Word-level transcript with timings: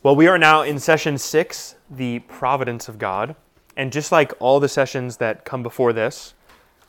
Well, 0.00 0.14
we 0.14 0.28
are 0.28 0.38
now 0.38 0.62
in 0.62 0.78
session 0.78 1.18
six, 1.18 1.74
the 1.90 2.20
providence 2.20 2.88
of 2.88 3.00
God, 3.00 3.34
and 3.76 3.90
just 3.90 4.12
like 4.12 4.32
all 4.38 4.60
the 4.60 4.68
sessions 4.68 5.16
that 5.16 5.44
come 5.44 5.64
before 5.64 5.92
this, 5.92 6.34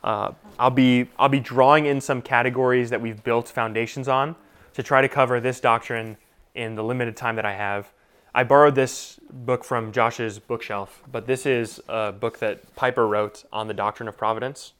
uh, 0.04 0.30
I'll 0.60 0.70
be 0.70 1.08
I'll 1.18 1.28
be 1.28 1.40
drawing 1.40 1.86
in 1.86 2.00
some 2.00 2.22
categories 2.22 2.88
that 2.90 3.00
we've 3.00 3.20
built 3.24 3.48
foundations 3.48 4.06
on 4.06 4.36
to 4.74 4.84
try 4.84 5.00
to 5.00 5.08
cover 5.08 5.40
this 5.40 5.58
doctrine 5.58 6.18
in 6.54 6.76
the 6.76 6.84
limited 6.84 7.16
time 7.16 7.34
that 7.34 7.44
I 7.44 7.52
have. 7.54 7.92
I 8.32 8.44
borrowed 8.44 8.76
this 8.76 9.18
book 9.32 9.64
from 9.64 9.90
Josh's 9.90 10.38
bookshelf, 10.38 11.02
but 11.10 11.26
this 11.26 11.46
is 11.46 11.80
a 11.88 12.12
book 12.12 12.38
that 12.38 12.76
Piper 12.76 13.08
wrote 13.08 13.42
on 13.52 13.66
the 13.66 13.74
doctrine 13.74 14.08
of 14.08 14.16
providence, 14.16 14.72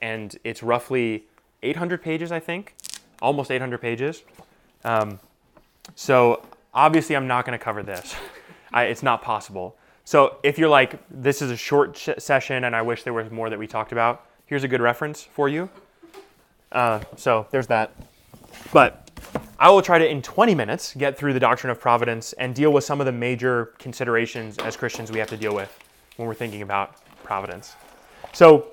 and 0.00 0.38
it's 0.44 0.62
roughly 0.62 1.24
800 1.64 2.00
pages, 2.00 2.30
I 2.30 2.38
think, 2.38 2.76
almost 3.20 3.50
800 3.50 3.80
pages. 3.80 4.22
Um, 4.84 5.18
so 5.96 6.40
obviously, 6.74 7.16
I'm 7.16 7.26
not 7.26 7.46
going 7.46 7.58
to 7.58 7.64
cover 7.64 7.82
this. 7.82 8.14
I, 8.72 8.84
it's 8.84 9.02
not 9.02 9.22
possible. 9.22 9.76
So 10.04 10.36
if 10.42 10.58
you're 10.58 10.68
like, 10.68 10.98
this 11.10 11.40
is 11.40 11.50
a 11.50 11.56
short 11.56 11.96
sh- 11.96 12.10
session 12.18 12.64
and 12.64 12.76
I 12.76 12.82
wish 12.82 13.04
there 13.04 13.12
was 13.12 13.30
more 13.30 13.48
that 13.48 13.58
we 13.58 13.66
talked 13.66 13.92
about, 13.92 14.26
here's 14.46 14.64
a 14.64 14.68
good 14.68 14.82
reference 14.82 15.22
for 15.22 15.48
you. 15.48 15.70
Uh, 16.72 17.00
so 17.16 17.46
there's 17.50 17.68
that. 17.68 17.92
But 18.72 19.10
I 19.58 19.70
will 19.70 19.80
try 19.80 19.98
to, 19.98 20.06
in 20.06 20.20
20 20.20 20.54
minutes, 20.54 20.94
get 20.94 21.16
through 21.16 21.32
the 21.32 21.40
doctrine 21.40 21.70
of 21.70 21.80
providence 21.80 22.32
and 22.34 22.54
deal 22.54 22.72
with 22.72 22.84
some 22.84 23.00
of 23.00 23.06
the 23.06 23.12
major 23.12 23.66
considerations 23.78 24.58
as 24.58 24.76
Christians 24.76 25.10
we 25.10 25.18
have 25.18 25.28
to 25.28 25.36
deal 25.36 25.54
with 25.54 25.72
when 26.16 26.28
we're 26.28 26.34
thinking 26.34 26.62
about 26.62 26.96
providence. 27.22 27.74
So 28.32 28.66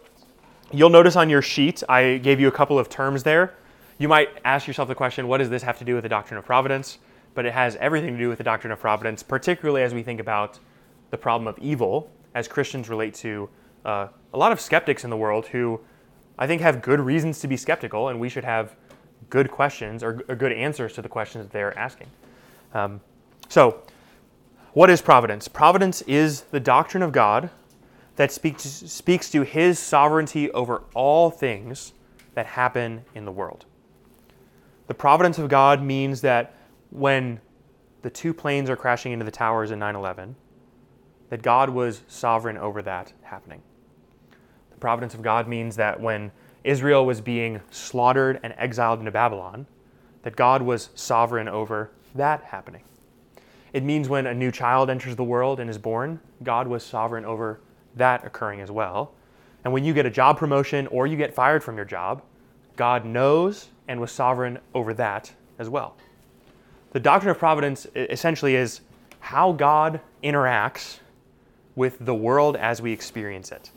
you'll 0.71 0.89
notice 0.89 1.15
on 1.15 1.29
your 1.29 1.41
sheet, 1.41 1.83
I 1.87 2.17
gave 2.17 2.39
you 2.39 2.47
a 2.47 2.51
couple 2.51 2.77
of 2.77 2.89
terms 2.89 3.23
there. 3.23 3.53
You 3.99 4.07
might 4.07 4.29
ask 4.43 4.67
yourself 4.67 4.87
the 4.87 4.95
question, 4.95 5.27
what 5.27 5.37
does 5.37 5.49
this 5.49 5.61
have 5.63 5.77
to 5.77 5.85
do 5.85 5.93
with 5.93 6.03
the 6.03 6.09
doctrine 6.09 6.37
of 6.37 6.45
providence? 6.45 6.97
But 7.33 7.45
it 7.45 7.53
has 7.53 7.75
everything 7.77 8.13
to 8.13 8.17
do 8.17 8.29
with 8.29 8.37
the 8.37 8.43
doctrine 8.43 8.71
of 8.71 8.79
providence, 8.79 9.23
particularly 9.23 9.83
as 9.83 9.93
we 9.93 10.03
think 10.03 10.19
about 10.19 10.59
the 11.09 11.17
problem 11.17 11.47
of 11.47 11.57
evil 11.59 12.09
as 12.33 12.47
Christians 12.47 12.89
relate 12.89 13.13
to 13.15 13.49
uh, 13.85 14.07
a 14.33 14.37
lot 14.37 14.51
of 14.51 14.59
skeptics 14.59 15.03
in 15.03 15.09
the 15.09 15.17
world 15.17 15.47
who 15.47 15.79
I 16.37 16.47
think 16.47 16.61
have 16.61 16.81
good 16.81 16.99
reasons 16.99 17.39
to 17.39 17.47
be 17.47 17.57
skeptical, 17.57 18.07
and 18.09 18.19
we 18.19 18.29
should 18.29 18.43
have 18.43 18.75
good 19.29 19.51
questions 19.51 20.03
or, 20.03 20.23
or 20.27 20.35
good 20.35 20.51
answers 20.51 20.93
to 20.93 21.01
the 21.01 21.09
questions 21.09 21.45
that 21.45 21.51
they're 21.51 21.77
asking. 21.77 22.07
Um, 22.73 23.01
so, 23.49 23.83
what 24.73 24.89
is 24.89 25.01
providence? 25.01 25.47
Providence 25.47 26.01
is 26.03 26.41
the 26.43 26.59
doctrine 26.59 27.03
of 27.03 27.11
God 27.11 27.49
that 28.15 28.31
speaks, 28.31 28.63
speaks 28.63 29.29
to 29.31 29.43
his 29.43 29.77
sovereignty 29.77 30.49
over 30.51 30.83
all 30.93 31.29
things 31.29 31.93
that 32.33 32.45
happen 32.45 33.03
in 33.13 33.25
the 33.25 33.31
world. 33.31 33.65
The 34.87 34.93
providence 34.93 35.37
of 35.37 35.49
God 35.49 35.83
means 35.83 36.21
that 36.21 36.53
when 36.91 37.39
the 38.03 38.09
two 38.09 38.33
planes 38.33 38.69
are 38.69 38.75
crashing 38.75 39.11
into 39.11 39.25
the 39.25 39.31
towers 39.31 39.71
in 39.71 39.79
9 39.79 39.95
11, 39.95 40.35
that 41.29 41.41
God 41.41 41.69
was 41.69 42.03
sovereign 42.07 42.57
over 42.57 42.81
that 42.81 43.13
happening. 43.23 43.61
The 44.71 44.77
providence 44.77 45.13
of 45.13 45.21
God 45.21 45.47
means 45.47 45.75
that 45.77 45.99
when 45.99 46.31
Israel 46.63 47.05
was 47.05 47.21
being 47.21 47.61
slaughtered 47.71 48.39
and 48.43 48.53
exiled 48.57 48.99
into 48.99 49.11
Babylon, 49.11 49.65
that 50.23 50.35
God 50.35 50.61
was 50.61 50.89
sovereign 50.93 51.47
over 51.47 51.91
that 52.15 52.43
happening. 52.43 52.83
It 53.73 53.83
means 53.83 54.09
when 54.09 54.27
a 54.27 54.33
new 54.33 54.51
child 54.51 54.89
enters 54.89 55.15
the 55.15 55.23
world 55.23 55.59
and 55.59 55.69
is 55.69 55.77
born, 55.77 56.19
God 56.43 56.67
was 56.67 56.83
sovereign 56.83 57.25
over 57.25 57.61
that 57.95 58.25
occurring 58.25 58.59
as 58.59 58.69
well. 58.69 59.13
And 59.63 59.71
when 59.71 59.83
you 59.83 59.93
get 59.93 60.05
a 60.05 60.09
job 60.09 60.37
promotion 60.37 60.87
or 60.87 61.07
you 61.07 61.15
get 61.15 61.33
fired 61.33 61.63
from 61.63 61.77
your 61.77 61.85
job, 61.85 62.21
God 62.75 63.05
knows 63.05 63.69
and 63.87 63.99
was 63.99 64.11
sovereign 64.11 64.59
over 64.73 64.93
that 64.95 65.31
as 65.59 65.69
well. 65.69 65.95
The 66.91 66.99
doctrine 66.99 67.31
of 67.31 67.37
providence 67.37 67.87
essentially 67.95 68.55
is 68.55 68.81
how 69.19 69.53
God 69.53 70.01
interacts 70.23 70.99
with 71.75 71.97
the 71.99 72.13
world 72.13 72.57
as 72.57 72.81
we 72.81 72.91
experience 72.91 73.51
it. 73.51 73.71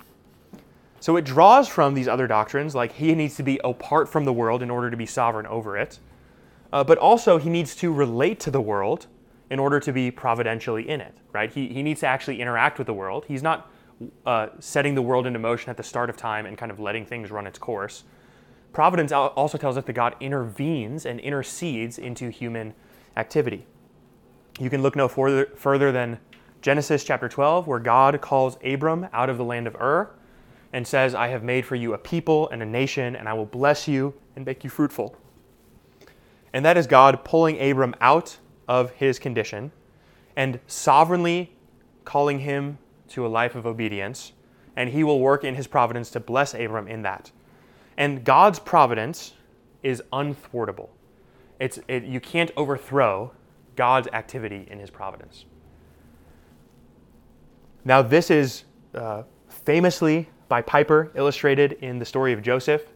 So 0.99 1.17
it 1.17 1.25
draws 1.25 1.69
from 1.69 1.95
these 1.95 2.09
other 2.09 2.27
doctrines, 2.27 2.75
like 2.75 2.93
he 2.93 3.15
needs 3.15 3.37
to 3.37 3.43
be 3.43 3.61
apart 3.63 4.09
from 4.09 4.25
the 4.25 4.33
world 4.33 4.63
in 4.63 4.71
order 4.71 4.91
to 4.91 4.97
be 4.97 5.07
sovereign 5.07 5.47
over 5.47 5.77
it, 5.77 5.99
uh, 6.73 6.83
but 6.83 6.99
also 6.99 7.39
he 7.39 7.51
needs 7.51 7.77
to 7.77 7.93
relate 7.93 8.41
to 8.41 8.51
the 8.51 8.61
world 8.61 9.07
in 9.51 9.59
order 9.59 9.79
to 9.79 9.93
be 9.93 10.11
providentially 10.11 10.89
in 10.89 11.01
it, 11.01 11.15
right? 11.33 11.53
He, 11.53 11.69
he 11.69 11.83
needs 11.83 12.01
to 12.01 12.07
actually 12.07 12.41
interact 12.41 12.79
with 12.79 12.87
the 12.87 12.95
world. 12.95 13.27
He's 13.29 13.43
not 13.43 13.71
uh, 14.27 14.49
setting 14.59 14.95
the 14.95 15.03
world 15.03 15.27
into 15.27 15.39
motion 15.39 15.71
at 15.71 15.77
the 15.77 15.83
start 15.83 16.11
of 16.11 16.17
time 16.17 16.47
and 16.47 16.59
kind 16.59 16.73
of 16.73 16.81
letting 16.81 17.07
things 17.07 17.31
run 17.31 17.47
its 17.47 17.59
course. 17.59 18.05
Providence 18.73 19.13
also 19.13 19.57
tells 19.57 19.77
us 19.77 19.85
that 19.85 19.93
God 19.93 20.17
intervenes 20.19 21.07
and 21.07 21.21
intercedes 21.21 21.99
into 21.99 22.29
human 22.31 22.75
activity. 23.17 23.67
You 24.59 24.71
can 24.71 24.83
look 24.83 24.97
no 24.97 25.09
further, 25.09 25.47
further 25.57 25.93
than 25.93 26.19
Genesis 26.63 27.05
chapter 27.05 27.29
12, 27.29 27.67
where 27.67 27.79
God 27.79 28.21
calls 28.21 28.57
Abram 28.65 29.09
out 29.13 29.29
of 29.29 29.37
the 29.37 29.45
land 29.45 29.67
of 29.67 29.75
Ur 29.77 30.11
and 30.73 30.87
says, 30.87 31.15
I 31.15 31.29
have 31.29 31.43
made 31.43 31.67
for 31.67 31.75
you 31.77 31.95
a 31.95 31.99
people 31.99 32.49
and 32.49 32.63
a 32.63 32.67
nation, 32.67 33.17
and 33.17 33.29
I 33.29 33.35
will 33.35 33.47
bless 33.47 33.87
you 33.87 34.15
and 34.35 34.47
make 34.47 34.65
you 34.65 34.71
fruitful. 34.71 35.17
And 36.53 36.65
that 36.65 36.77
is 36.77 36.87
God 36.87 37.25
pulling 37.25 37.61
Abram 37.61 37.95
out 38.01 38.39
of 38.67 38.91
his 38.93 39.19
condition 39.19 39.73
and 40.37 40.59
sovereignly 40.67 41.53
calling 42.05 42.41
him 42.41 42.79
to 43.09 43.27
a 43.27 43.29
life 43.29 43.55
of 43.55 43.67
obedience, 43.67 44.33
and 44.77 44.91
he 44.91 45.05
will 45.05 45.21
work 45.21 45.45
in 45.45 45.55
his 45.55 45.67
providence 45.67 46.11
to 46.11 46.21
bless 46.21 46.55
Abram 46.55 46.89
in 46.89 47.03
that. 47.03 47.31
And 47.97 48.25
God's 48.25 48.59
providence 48.59 49.35
is 49.83 50.03
unthwartable. 50.13 50.89
It's, 51.61 51.79
it, 51.89 52.05
you 52.05 52.21
can't 52.21 52.51
overthrow 52.57 53.33
God's 53.77 54.09
activity 54.09 54.67
in 54.71 54.79
his 54.79 54.91
providence. 54.91 55.45
Now, 57.85 58.03
this 58.03 58.31
is 58.31 58.65
uh, 58.95 59.25
famously 59.49 60.29
by 60.49 60.63
Piper 60.63 61.11
illustrated 61.15 61.73
in 61.81 61.99
the 61.99 62.05
story 62.05 62.33
of 62.33 62.43
Joseph, 62.43 62.87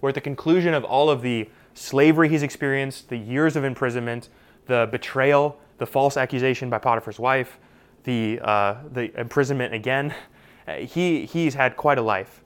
where 0.00 0.08
at 0.08 0.14
the 0.14 0.20
conclusion 0.20 0.74
of 0.74 0.84
all 0.84 1.10
of 1.10 1.22
the 1.22 1.48
slavery 1.74 2.28
he's 2.28 2.42
experienced, 2.42 3.08
the 3.08 3.16
years 3.16 3.56
of 3.56 3.64
imprisonment, 3.64 4.28
the 4.66 4.88
betrayal, 4.90 5.58
the 5.78 5.86
false 5.86 6.16
accusation 6.16 6.70
by 6.70 6.78
Potiphar's 6.78 7.18
wife, 7.18 7.58
the, 8.04 8.40
uh, 8.42 8.76
the 8.92 9.18
imprisonment 9.18 9.74
again, 9.74 10.14
he, 10.78 11.26
he's 11.26 11.54
had 11.54 11.76
quite 11.76 11.98
a 11.98 12.02
life. 12.02 12.42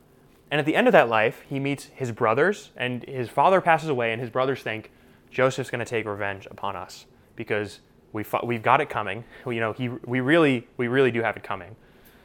And 0.51 0.59
at 0.59 0.67
the 0.67 0.77
end 0.77 0.87
of 0.87 0.93
that 0.93 1.09
life, 1.09 1.43
he 1.49 1.59
meets 1.59 1.85
his 1.87 2.13
brothers, 2.13 2.71
and 2.77 3.05
his 3.05 3.29
father 3.29 3.61
passes 3.61 3.89
away, 3.89 4.13
and 4.13 4.21
his 4.21 4.31
brothers 4.31 4.63
think 4.63 4.91
Joseph's 5.35 5.69
going 5.69 5.81
to 5.81 5.85
take 5.85 6.07
revenge 6.07 6.47
upon 6.51 6.77
us 6.77 7.07
because 7.35 7.81
we 8.13 8.25
we've 8.45 8.63
got 8.63 8.81
it 8.81 8.89
coming. 8.89 9.25
You 9.45 9.61
know, 9.61 9.73
he, 9.73 9.89
we, 9.89 10.21
really, 10.21 10.69
we 10.77 10.87
really 10.87 11.11
do 11.11 11.23
have 11.23 11.37
it 11.37 11.43
coming. 11.43 11.75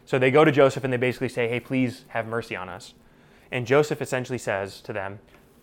So 0.05 0.19
they 0.19 0.31
go 0.31 0.45
to 0.45 0.51
Joseph 0.51 0.83
and 0.83 0.93
they 0.93 0.97
basically 0.97 1.29
say, 1.29 1.49
hey, 1.49 1.59
please 1.59 2.05
have 2.09 2.27
mercy 2.27 2.55
on 2.55 2.69
us. 2.69 2.93
And 3.51 3.65
Joseph 3.65 4.01
essentially 4.01 4.37
says 4.37 4.79
to 4.81 4.93
them, 4.93 5.19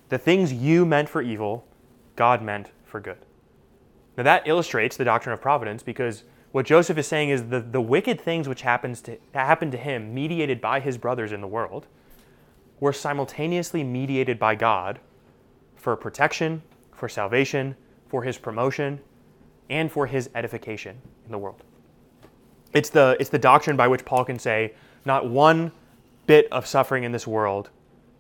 the 0.08 0.18
things 0.18 0.52
you 0.52 0.84
meant 0.84 1.08
for 1.08 1.22
evil, 1.22 1.64
God 2.16 2.42
meant 2.42 2.70
for 2.84 3.00
good. 3.00 3.18
Now 4.16 4.24
that 4.24 4.46
illustrates 4.48 4.96
the 4.96 5.04
doctrine 5.04 5.32
of 5.32 5.40
providence 5.40 5.82
because 5.82 6.24
what 6.50 6.66
Joseph 6.66 6.98
is 6.98 7.06
saying 7.06 7.30
is 7.30 7.48
the, 7.48 7.60
the 7.60 7.80
wicked 7.80 8.20
things 8.20 8.48
which 8.48 8.62
happens 8.62 9.00
to, 9.02 9.18
happened 9.34 9.72
to 9.72 9.78
him, 9.78 10.12
mediated 10.14 10.60
by 10.60 10.80
his 10.80 10.98
brothers 10.98 11.30
in 11.30 11.40
the 11.40 11.46
world, 11.46 11.86
were 12.80 12.92
simultaneously 12.92 13.84
mediated 13.84 14.38
by 14.38 14.54
God 14.54 14.98
for 15.76 15.94
protection, 15.96 16.62
for 16.96 17.08
salvation, 17.08 17.76
for 18.08 18.22
his 18.22 18.38
promotion, 18.38 19.00
and 19.70 19.90
for 19.90 20.06
his 20.06 20.30
edification 20.34 20.96
in 21.24 21.32
the 21.32 21.38
world. 21.38 21.62
It's 22.72 22.90
the, 22.90 23.16
it's 23.20 23.30
the 23.30 23.38
doctrine 23.38 23.76
by 23.76 23.88
which 23.88 24.04
Paul 24.04 24.24
can 24.24 24.38
say, 24.38 24.74
not 25.04 25.28
one 25.28 25.72
bit 26.26 26.48
of 26.50 26.66
suffering 26.66 27.04
in 27.04 27.12
this 27.12 27.26
world 27.26 27.70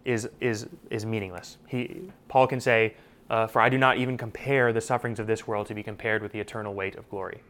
is, 0.04 0.28
is, 0.40 0.68
is 0.90 1.04
meaningless. 1.04 1.58
He, 1.66 2.10
Paul 2.28 2.46
can 2.46 2.60
say, 2.60 2.94
uh, 3.28 3.46
For 3.48 3.60
I 3.60 3.68
do 3.68 3.78
not 3.78 3.98
even 3.98 4.16
compare 4.16 4.72
the 4.72 4.80
sufferings 4.80 5.18
of 5.18 5.26
this 5.26 5.46
world 5.46 5.66
to 5.66 5.74
be 5.74 5.82
compared 5.82 6.22
with 6.22 6.32
the 6.32 6.40
eternal 6.40 6.74
weight 6.74 6.94
of 6.94 7.08
glory. 7.10 7.42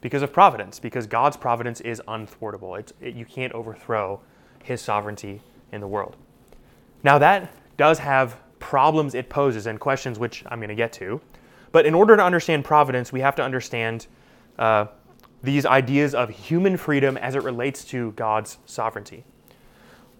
Because 0.00 0.22
of 0.22 0.32
providence, 0.32 0.80
because 0.80 1.06
God's 1.06 1.36
providence 1.36 1.80
is 1.80 2.02
unthwartable. 2.08 2.74
It's, 2.78 2.92
it, 3.00 3.14
you 3.14 3.24
can't 3.24 3.52
overthrow 3.52 4.20
his 4.64 4.80
sovereignty 4.80 5.40
in 5.70 5.80
the 5.80 5.86
world. 5.86 6.16
Now, 7.04 7.18
that 7.18 7.52
does 7.76 8.00
have 8.00 8.36
problems 8.62 9.14
it 9.14 9.28
poses 9.28 9.66
and 9.66 9.78
questions 9.78 10.18
which 10.18 10.44
I'm 10.46 10.60
going 10.60 10.70
to 10.70 10.74
get 10.74 10.92
to. 10.94 11.20
But 11.72 11.84
in 11.84 11.94
order 11.94 12.16
to 12.16 12.24
understand 12.24 12.64
providence, 12.64 13.12
we 13.12 13.20
have 13.20 13.34
to 13.36 13.42
understand 13.42 14.06
uh, 14.58 14.86
these 15.42 15.66
ideas 15.66 16.14
of 16.14 16.30
human 16.30 16.76
freedom 16.76 17.16
as 17.16 17.34
it 17.34 17.42
relates 17.42 17.84
to 17.86 18.12
God's 18.12 18.58
sovereignty. 18.64 19.24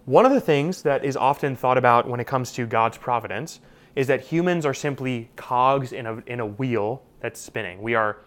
One 0.05 0.25
of 0.25 0.33
the 0.33 0.41
things 0.41 0.81
that 0.81 1.05
is 1.05 1.15
often 1.15 1.55
thought 1.55 1.77
about 1.77 2.07
when 2.07 2.19
it 2.19 2.27
comes 2.27 2.51
to 2.53 2.65
God's 2.65 2.97
providence 2.97 3.61
is 3.95 4.07
that 4.07 4.21
humans 4.21 4.65
are 4.65 4.73
simply 4.73 5.29
cogs 5.37 5.93
in 5.93 6.05
a, 6.05 6.17
in 6.27 6.41
a 6.41 6.45
wheel 6.45 7.01
that's 7.21 7.39
spinning. 7.39 7.81
We 7.81 7.95
are, 7.95 8.17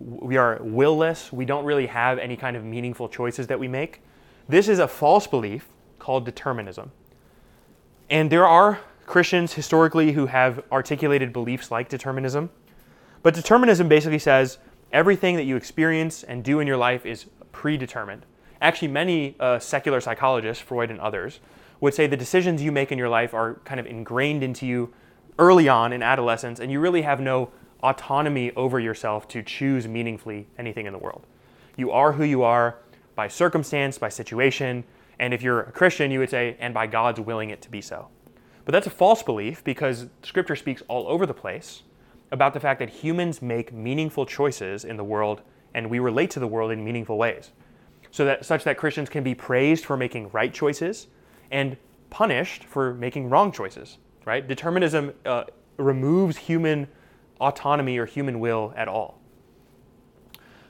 we 0.00 0.36
are 0.36 0.58
willless, 0.60 1.32
we 1.32 1.44
don't 1.44 1.64
really 1.64 1.86
have 1.86 2.18
any 2.18 2.36
kind 2.36 2.56
of 2.56 2.64
meaningful 2.64 3.08
choices 3.08 3.46
that 3.46 3.60
we 3.60 3.68
make. 3.68 4.02
This 4.48 4.68
is 4.68 4.80
a 4.80 4.88
false 4.88 5.28
belief 5.28 5.68
called 6.00 6.24
determinism. 6.24 6.90
And 8.10 8.28
there 8.28 8.46
are 8.46 8.80
Christians 9.06 9.54
historically 9.54 10.12
who 10.12 10.26
have 10.26 10.62
articulated 10.70 11.32
beliefs 11.32 11.70
like 11.70 11.88
determinism. 11.88 12.50
But 13.22 13.34
determinism 13.34 13.88
basically 13.88 14.18
says 14.18 14.58
Everything 14.92 15.36
that 15.36 15.44
you 15.44 15.56
experience 15.56 16.22
and 16.22 16.44
do 16.44 16.60
in 16.60 16.66
your 16.66 16.76
life 16.76 17.06
is 17.06 17.24
predetermined. 17.50 18.26
Actually, 18.60 18.88
many 18.88 19.34
uh, 19.40 19.58
secular 19.58 20.02
psychologists, 20.02 20.62
Freud 20.62 20.90
and 20.90 21.00
others, 21.00 21.40
would 21.80 21.94
say 21.94 22.06
the 22.06 22.16
decisions 22.16 22.62
you 22.62 22.70
make 22.70 22.92
in 22.92 22.98
your 22.98 23.08
life 23.08 23.32
are 23.32 23.54
kind 23.64 23.80
of 23.80 23.86
ingrained 23.86 24.42
into 24.42 24.66
you 24.66 24.92
early 25.38 25.66
on 25.66 25.94
in 25.94 26.02
adolescence, 26.02 26.60
and 26.60 26.70
you 26.70 26.78
really 26.78 27.02
have 27.02 27.20
no 27.20 27.50
autonomy 27.82 28.52
over 28.54 28.78
yourself 28.78 29.26
to 29.28 29.42
choose 29.42 29.88
meaningfully 29.88 30.46
anything 30.58 30.84
in 30.84 30.92
the 30.92 30.98
world. 30.98 31.26
You 31.76 31.90
are 31.90 32.12
who 32.12 32.24
you 32.24 32.42
are 32.42 32.76
by 33.14 33.28
circumstance, 33.28 33.96
by 33.96 34.10
situation, 34.10 34.84
and 35.18 35.32
if 35.32 35.42
you're 35.42 35.60
a 35.62 35.72
Christian, 35.72 36.10
you 36.10 36.18
would 36.18 36.30
say, 36.30 36.56
and 36.60 36.74
by 36.74 36.86
God's 36.86 37.18
willing 37.18 37.48
it 37.48 37.62
to 37.62 37.70
be 37.70 37.80
so. 37.80 38.08
But 38.64 38.72
that's 38.72 38.86
a 38.86 38.90
false 38.90 39.22
belief 39.22 39.64
because 39.64 40.06
Scripture 40.22 40.56
speaks 40.56 40.82
all 40.88 41.08
over 41.08 41.26
the 41.26 41.34
place 41.34 41.82
about 42.30 42.54
the 42.54 42.60
fact 42.60 42.78
that 42.80 42.88
humans 42.88 43.42
make 43.42 43.72
meaningful 43.72 44.24
choices 44.24 44.84
in 44.84 44.96
the 44.96 45.04
world 45.04 45.42
and 45.74 45.88
we 45.88 45.98
relate 45.98 46.30
to 46.30 46.40
the 46.40 46.46
world 46.46 46.70
in 46.70 46.84
meaningful 46.84 47.18
ways. 47.18 47.50
So 48.10 48.24
that 48.24 48.44
such 48.44 48.64
that 48.64 48.76
Christians 48.76 49.08
can 49.08 49.24
be 49.24 49.34
praised 49.34 49.84
for 49.84 49.96
making 49.96 50.30
right 50.30 50.52
choices 50.52 51.06
and 51.50 51.76
punished 52.10 52.64
for 52.64 52.94
making 52.94 53.30
wrong 53.30 53.52
choices, 53.52 53.98
right? 54.26 54.46
Determinism 54.46 55.12
uh, 55.24 55.44
removes 55.78 56.36
human 56.36 56.88
autonomy 57.40 57.98
or 57.98 58.06
human 58.06 58.38
will 58.38 58.72
at 58.76 58.86
all. 58.86 59.18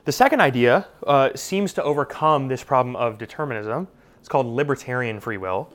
The 0.05 0.11
second 0.11 0.41
idea 0.41 0.87
uh, 1.05 1.29
seems 1.35 1.73
to 1.73 1.83
overcome 1.83 2.47
this 2.47 2.63
problem 2.63 2.95
of 2.95 3.17
determinism. 3.17 3.87
It's 4.19 4.27
called 4.27 4.47
libertarian 4.47 5.19
free 5.19 5.37
will. 5.37 5.71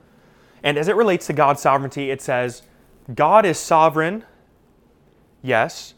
And 0.62 0.76
as 0.76 0.88
it 0.88 0.96
relates 0.96 1.26
to 1.28 1.32
God's 1.32 1.60
sovereignty, 1.60 2.10
it 2.10 2.20
says, 2.20 2.62
God 3.14 3.46
is 3.46 3.58
sovereign, 3.58 4.24
yes, 5.42 5.94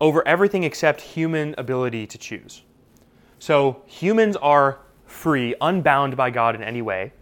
over 0.00 0.26
everything 0.26 0.64
except 0.64 1.00
human 1.00 1.54
ability 1.58 2.06
to 2.06 2.18
choose. 2.18 2.62
So 3.38 3.82
humans 3.86 4.36
are 4.36 4.80
free, 5.04 5.54
unbound 5.60 6.16
by 6.16 6.30
God 6.30 6.54
in 6.54 6.62
any 6.62 6.82
way, 6.82 7.12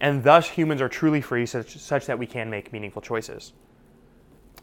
and 0.00 0.22
thus 0.22 0.48
humans 0.48 0.80
are 0.80 0.88
truly 0.88 1.20
free 1.20 1.46
such, 1.46 1.76
such 1.78 2.06
that 2.06 2.18
we 2.18 2.26
can 2.26 2.50
make 2.50 2.72
meaningful 2.72 3.02
choices. 3.02 3.52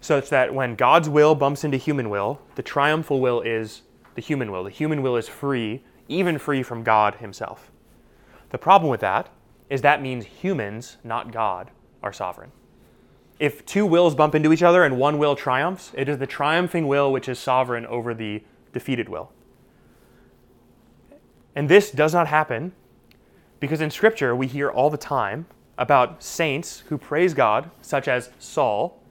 Such 0.01 0.29
that 0.29 0.53
when 0.53 0.75
God's 0.75 1.09
will 1.09 1.33
bumps 1.33 1.63
into 1.63 1.77
human 1.77 2.09
will, 2.09 2.41
the 2.55 2.61
triumphal 2.61 3.21
will 3.21 3.41
is 3.41 3.83
the 4.15 4.21
human 4.21 4.51
will. 4.51 4.63
The 4.63 4.69
human 4.69 5.01
will 5.01 5.15
is 5.15 5.27
free, 5.27 5.81
even 6.07 6.37
free 6.37 6.61
from 6.61 6.83
God 6.83 7.15
Himself. 7.15 7.71
The 8.49 8.57
problem 8.57 8.91
with 8.91 8.99
that 8.99 9.29
is 9.69 9.81
that 9.81 10.01
means 10.01 10.25
humans, 10.25 10.97
not 11.03 11.31
God, 11.31 11.71
are 12.01 12.13
sovereign. 12.13 12.51
If 13.39 13.65
two 13.65 13.85
wills 13.85 14.15
bump 14.15 14.35
into 14.35 14.53
each 14.53 14.63
other 14.63 14.83
and 14.83 14.97
one 14.97 15.17
will 15.17 15.35
triumphs, 15.35 15.91
it 15.95 16.07
is 16.07 16.17
the 16.17 16.27
triumphing 16.27 16.87
will 16.87 17.11
which 17.11 17.27
is 17.27 17.39
sovereign 17.39 17.85
over 17.87 18.13
the 18.13 18.43
defeated 18.71 19.09
will. 19.09 19.31
And 21.55 21.69
this 21.69 21.91
does 21.91 22.13
not 22.13 22.27
happen 22.27 22.73
because 23.59 23.81
in 23.81 23.91
Scripture 23.91 24.35
we 24.35 24.47
hear 24.47 24.69
all 24.69 24.89
the 24.89 24.97
time 24.97 25.45
about 25.77 26.23
saints 26.23 26.83
who 26.87 26.97
praise 26.97 27.33
God, 27.33 27.69
such 27.81 28.07
as 28.07 28.29
Saul, 28.39 29.01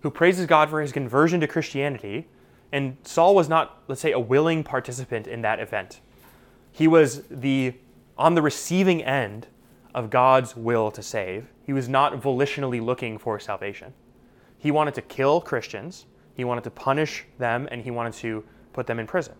who 0.00 0.10
praises 0.10 0.46
God 0.46 0.70
for 0.70 0.80
his 0.80 0.92
conversion 0.92 1.40
to 1.40 1.46
Christianity 1.46 2.26
and 2.72 2.96
Saul 3.02 3.34
was 3.34 3.48
not, 3.48 3.82
let's 3.88 4.00
say, 4.00 4.12
a 4.12 4.18
willing 4.18 4.62
participant 4.62 5.26
in 5.26 5.42
that 5.42 5.58
event. 5.58 6.00
He 6.72 6.86
was 6.86 7.22
the 7.28 7.74
on 8.16 8.34
the 8.34 8.42
receiving 8.42 9.02
end 9.02 9.46
of 9.94 10.10
God's 10.10 10.56
will 10.56 10.90
to 10.90 11.02
save. 11.02 11.48
He 11.64 11.72
was 11.72 11.88
not 11.88 12.20
volitionally 12.20 12.82
looking 12.82 13.18
for 13.18 13.38
salvation. 13.38 13.92
He 14.58 14.70
wanted 14.70 14.94
to 14.94 15.02
kill 15.02 15.40
Christians, 15.40 16.06
he 16.34 16.44
wanted 16.44 16.64
to 16.64 16.70
punish 16.70 17.24
them, 17.38 17.68
and 17.70 17.82
he 17.82 17.90
wanted 17.90 18.12
to 18.14 18.44
put 18.72 18.86
them 18.86 18.98
in 18.98 19.06
prison. 19.06 19.34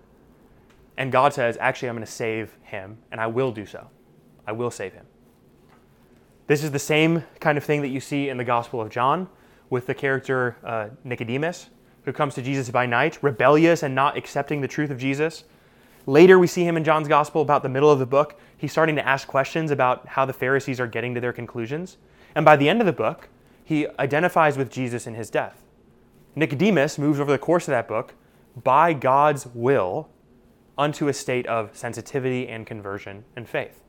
And 0.96 1.12
God 1.12 1.32
says, 1.32 1.56
Actually, 1.60 1.88
I'm 1.88 1.96
going 1.96 2.06
to 2.06 2.12
save 2.12 2.56
him, 2.62 2.98
and 3.10 3.20
I 3.20 3.26
will 3.26 3.52
do 3.52 3.66
so. 3.66 3.88
I 4.46 4.52
will 4.52 4.70
save 4.70 4.92
him. 4.92 5.06
This 6.46 6.64
is 6.64 6.72
the 6.72 6.78
same 6.78 7.24
kind 7.38 7.56
of 7.56 7.64
thing 7.64 7.82
that 7.82 7.88
you 7.88 8.00
see 8.00 8.28
in 8.28 8.36
the 8.36 8.44
Gospel 8.44 8.80
of 8.80 8.90
John 8.90 9.28
with 9.70 9.86
the 9.86 9.94
character 9.94 10.56
uh, 10.64 10.88
Nicodemus 11.04 11.70
who 12.04 12.12
comes 12.12 12.34
to 12.34 12.42
Jesus 12.42 12.70
by 12.70 12.86
night, 12.86 13.18
rebellious 13.22 13.82
and 13.82 13.94
not 13.94 14.16
accepting 14.16 14.60
the 14.60 14.68
truth 14.68 14.90
of 14.90 14.98
Jesus. 14.98 15.44
Later, 16.06 16.38
we 16.38 16.46
see 16.46 16.64
him 16.64 16.76
in 16.76 16.84
John's 16.84 17.08
gospel 17.08 17.42
about 17.42 17.62
the 17.62 17.68
middle 17.68 17.90
of 17.90 17.98
the 17.98 18.06
book. 18.06 18.38
He's 18.56 18.72
starting 18.72 18.96
to 18.96 19.06
ask 19.06 19.28
questions 19.28 19.70
about 19.70 20.06
how 20.08 20.24
the 20.24 20.32
Pharisees 20.32 20.80
are 20.80 20.86
getting 20.86 21.14
to 21.14 21.20
their 21.20 21.32
conclusions. 21.32 21.98
And 22.34 22.44
by 22.44 22.56
the 22.56 22.68
end 22.68 22.80
of 22.80 22.86
the 22.86 22.92
book, 22.92 23.28
he 23.64 23.86
identifies 23.98 24.56
with 24.56 24.70
Jesus 24.70 25.06
in 25.06 25.14
his 25.14 25.30
death. 25.30 25.62
Nicodemus 26.34 26.98
moves 26.98 27.20
over 27.20 27.30
the 27.30 27.38
course 27.38 27.68
of 27.68 27.72
that 27.72 27.88
book 27.88 28.14
by 28.62 28.92
God's 28.92 29.46
will 29.46 30.08
unto 30.78 31.08
a 31.08 31.12
state 31.12 31.46
of 31.46 31.76
sensitivity 31.76 32.48
and 32.48 32.66
conversion 32.66 33.24
and 33.36 33.48
faith. 33.48 33.82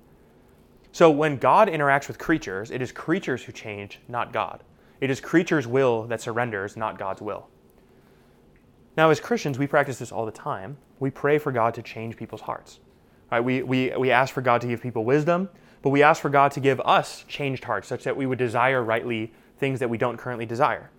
So 0.91 1.09
when 1.09 1.37
God 1.37 1.69
interacts 1.69 2.07
with 2.07 2.19
creatures, 2.19 2.69
it 2.69 2.81
is 2.81 2.91
creatures 2.91 3.43
who 3.43 3.51
change, 3.51 3.99
not 4.07 4.33
God. 4.33 4.63
It 4.99 5.09
is 5.09 5.21
creatures' 5.21 5.65
will 5.65 6.03
that 6.03 6.21
surrenders, 6.21 6.75
not 6.75 6.99
God's 6.99 7.21
will. 7.21 7.47
Now, 8.97 9.09
as 9.09 9.19
Christians, 9.19 9.57
we 9.57 9.67
practice 9.67 9.99
this 9.99 10.11
all 10.11 10.25
the 10.25 10.31
time. 10.31 10.77
We 11.01 11.09
pray 11.09 11.37
for 11.37 11.51
God 11.51 11.73
to 11.73 11.81
change 11.81 12.15
people's 12.15 12.41
hearts. 12.41 12.79
Right? 13.31 13.41
We, 13.41 13.63
we, 13.63 13.91
we 13.97 14.11
ask 14.11 14.33
for 14.33 14.41
God 14.41 14.61
to 14.61 14.67
give 14.67 14.81
people 14.81 15.03
wisdom, 15.03 15.49
but 15.81 15.89
we 15.89 16.03
ask 16.03 16.21
for 16.21 16.29
God 16.29 16.51
to 16.51 16.59
give 16.59 16.79
us 16.81 17.25
changed 17.27 17.63
hearts 17.63 17.87
such 17.87 18.03
that 18.03 18.15
we 18.15 18.25
would 18.25 18.37
desire 18.37 18.83
rightly 18.83 19.33
things 19.57 19.79
that 19.79 19.89
we 19.89 19.97
don't 19.97 20.17
currently 20.17 20.45
desire. 20.45 20.91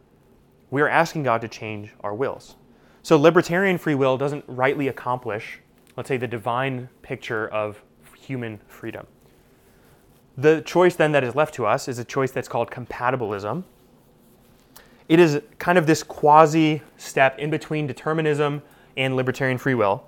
We 0.71 0.83
are 0.83 0.89
asking 0.89 1.23
God 1.23 1.41
to 1.43 1.49
change 1.49 1.95
our 2.01 2.15
wills. 2.15 2.57
So, 3.03 3.17
libertarian 3.17 3.79
free 3.79 3.95
will 3.95 4.19
doesn't 4.19 4.45
rightly 4.47 4.89
accomplish, 4.89 5.61
let's 5.97 6.09
say, 6.09 6.17
the 6.17 6.29
divine 6.29 6.89
picture 7.03 7.49
of 7.49 7.83
human 8.17 8.61
freedom. 8.67 9.07
The 10.37 10.63
choice 10.63 10.97
then 10.97 11.13
that 11.13 11.25
is 11.25 11.35
left 11.35 11.55
to 11.55 11.67
us 11.67 11.89
is 11.89 11.99
a 11.99 12.05
choice 12.05 12.31
that's 12.31 12.49
called 12.49 12.71
compatibilism, 12.71 13.65
it 15.09 15.21
is 15.21 15.43
kind 15.59 15.77
of 15.79 15.87
this 15.87 16.03
quasi 16.03 16.81
step 16.97 17.39
in 17.39 17.51
between 17.51 17.87
determinism 17.87 18.63
and 18.97 19.17
libertarian 19.17 19.59
free 19.59 19.75
will. 19.75 20.05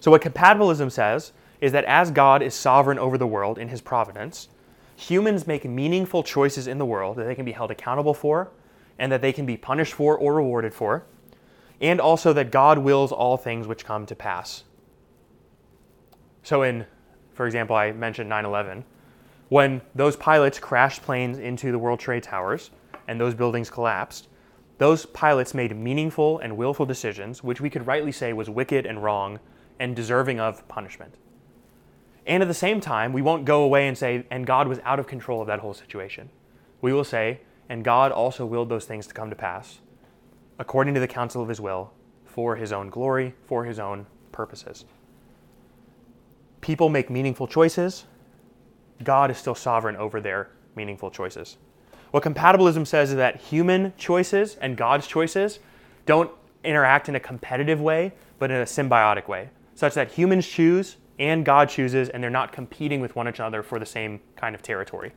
So, 0.00 0.10
what 0.10 0.22
compatibilism 0.22 0.90
says 0.90 1.32
is 1.60 1.72
that 1.72 1.84
as 1.84 2.10
God 2.10 2.42
is 2.42 2.54
sovereign 2.54 2.98
over 2.98 3.16
the 3.16 3.26
world 3.26 3.58
in 3.58 3.68
his 3.68 3.80
providence, 3.80 4.48
humans 4.96 5.46
make 5.46 5.64
meaningful 5.64 6.22
choices 6.22 6.66
in 6.66 6.78
the 6.78 6.84
world 6.84 7.16
that 7.16 7.24
they 7.24 7.34
can 7.34 7.44
be 7.44 7.52
held 7.52 7.70
accountable 7.70 8.14
for 8.14 8.50
and 8.98 9.12
that 9.12 9.20
they 9.20 9.32
can 9.32 9.46
be 9.46 9.56
punished 9.56 9.92
for 9.92 10.16
or 10.16 10.34
rewarded 10.34 10.72
for, 10.72 11.04
and 11.80 12.00
also 12.00 12.32
that 12.32 12.50
God 12.50 12.78
wills 12.78 13.12
all 13.12 13.36
things 13.36 13.66
which 13.66 13.84
come 13.84 14.06
to 14.06 14.16
pass. 14.16 14.64
So, 16.42 16.62
in, 16.62 16.86
for 17.34 17.46
example, 17.46 17.76
I 17.76 17.92
mentioned 17.92 18.28
9 18.28 18.44
11, 18.44 18.84
when 19.48 19.80
those 19.94 20.16
pilots 20.16 20.58
crashed 20.58 21.02
planes 21.02 21.38
into 21.38 21.72
the 21.72 21.78
World 21.78 22.00
Trade 22.00 22.22
Towers 22.22 22.70
and 23.06 23.20
those 23.20 23.34
buildings 23.34 23.70
collapsed, 23.70 24.28
those 24.78 25.06
pilots 25.06 25.54
made 25.54 25.74
meaningful 25.74 26.38
and 26.38 26.56
willful 26.56 26.86
decisions, 26.86 27.42
which 27.42 27.60
we 27.60 27.70
could 27.70 27.86
rightly 27.86 28.12
say 28.12 28.32
was 28.32 28.50
wicked 28.50 28.84
and 28.84 29.02
wrong 29.02 29.40
and 29.78 29.96
deserving 29.96 30.38
of 30.38 30.66
punishment. 30.68 31.14
And 32.26 32.42
at 32.42 32.48
the 32.48 32.54
same 32.54 32.80
time, 32.80 33.12
we 33.12 33.22
won't 33.22 33.44
go 33.44 33.62
away 33.62 33.86
and 33.86 33.96
say, 33.96 34.26
and 34.30 34.46
God 34.46 34.68
was 34.68 34.80
out 34.84 34.98
of 34.98 35.06
control 35.06 35.40
of 35.40 35.46
that 35.46 35.60
whole 35.60 35.74
situation. 35.74 36.28
We 36.80 36.92
will 36.92 37.04
say, 37.04 37.40
and 37.68 37.84
God 37.84 38.12
also 38.12 38.44
willed 38.44 38.68
those 38.68 38.84
things 38.84 39.06
to 39.06 39.14
come 39.14 39.30
to 39.30 39.36
pass, 39.36 39.78
according 40.58 40.94
to 40.94 41.00
the 41.00 41.08
counsel 41.08 41.42
of 41.42 41.48
his 41.48 41.60
will, 41.60 41.92
for 42.24 42.56
his 42.56 42.72
own 42.72 42.90
glory, 42.90 43.34
for 43.46 43.64
his 43.64 43.78
own 43.78 44.06
purposes. 44.32 44.84
People 46.60 46.88
make 46.88 47.08
meaningful 47.08 47.46
choices. 47.46 48.04
God 49.02 49.30
is 49.30 49.38
still 49.38 49.54
sovereign 49.54 49.96
over 49.96 50.20
their 50.20 50.50
meaningful 50.74 51.10
choices. 51.10 51.56
What 52.16 52.24
compatibilism 52.24 52.86
says 52.86 53.10
is 53.10 53.16
that 53.16 53.42
human 53.42 53.92
choices 53.98 54.56
and 54.62 54.74
God's 54.74 55.06
choices 55.06 55.58
don't 56.06 56.30
interact 56.64 57.10
in 57.10 57.14
a 57.14 57.20
competitive 57.20 57.78
way, 57.78 58.14
but 58.38 58.50
in 58.50 58.56
a 58.56 58.64
symbiotic 58.64 59.28
way, 59.28 59.50
such 59.74 59.92
that 59.92 60.12
humans 60.12 60.48
choose 60.48 60.96
and 61.18 61.44
God 61.44 61.68
chooses, 61.68 62.08
and 62.08 62.22
they're 62.22 62.30
not 62.30 62.52
competing 62.52 63.02
with 63.02 63.16
one 63.16 63.26
another 63.26 63.62
for 63.62 63.78
the 63.78 63.84
same 63.84 64.20
kind 64.34 64.54
of 64.54 64.62
territory. 64.62 65.12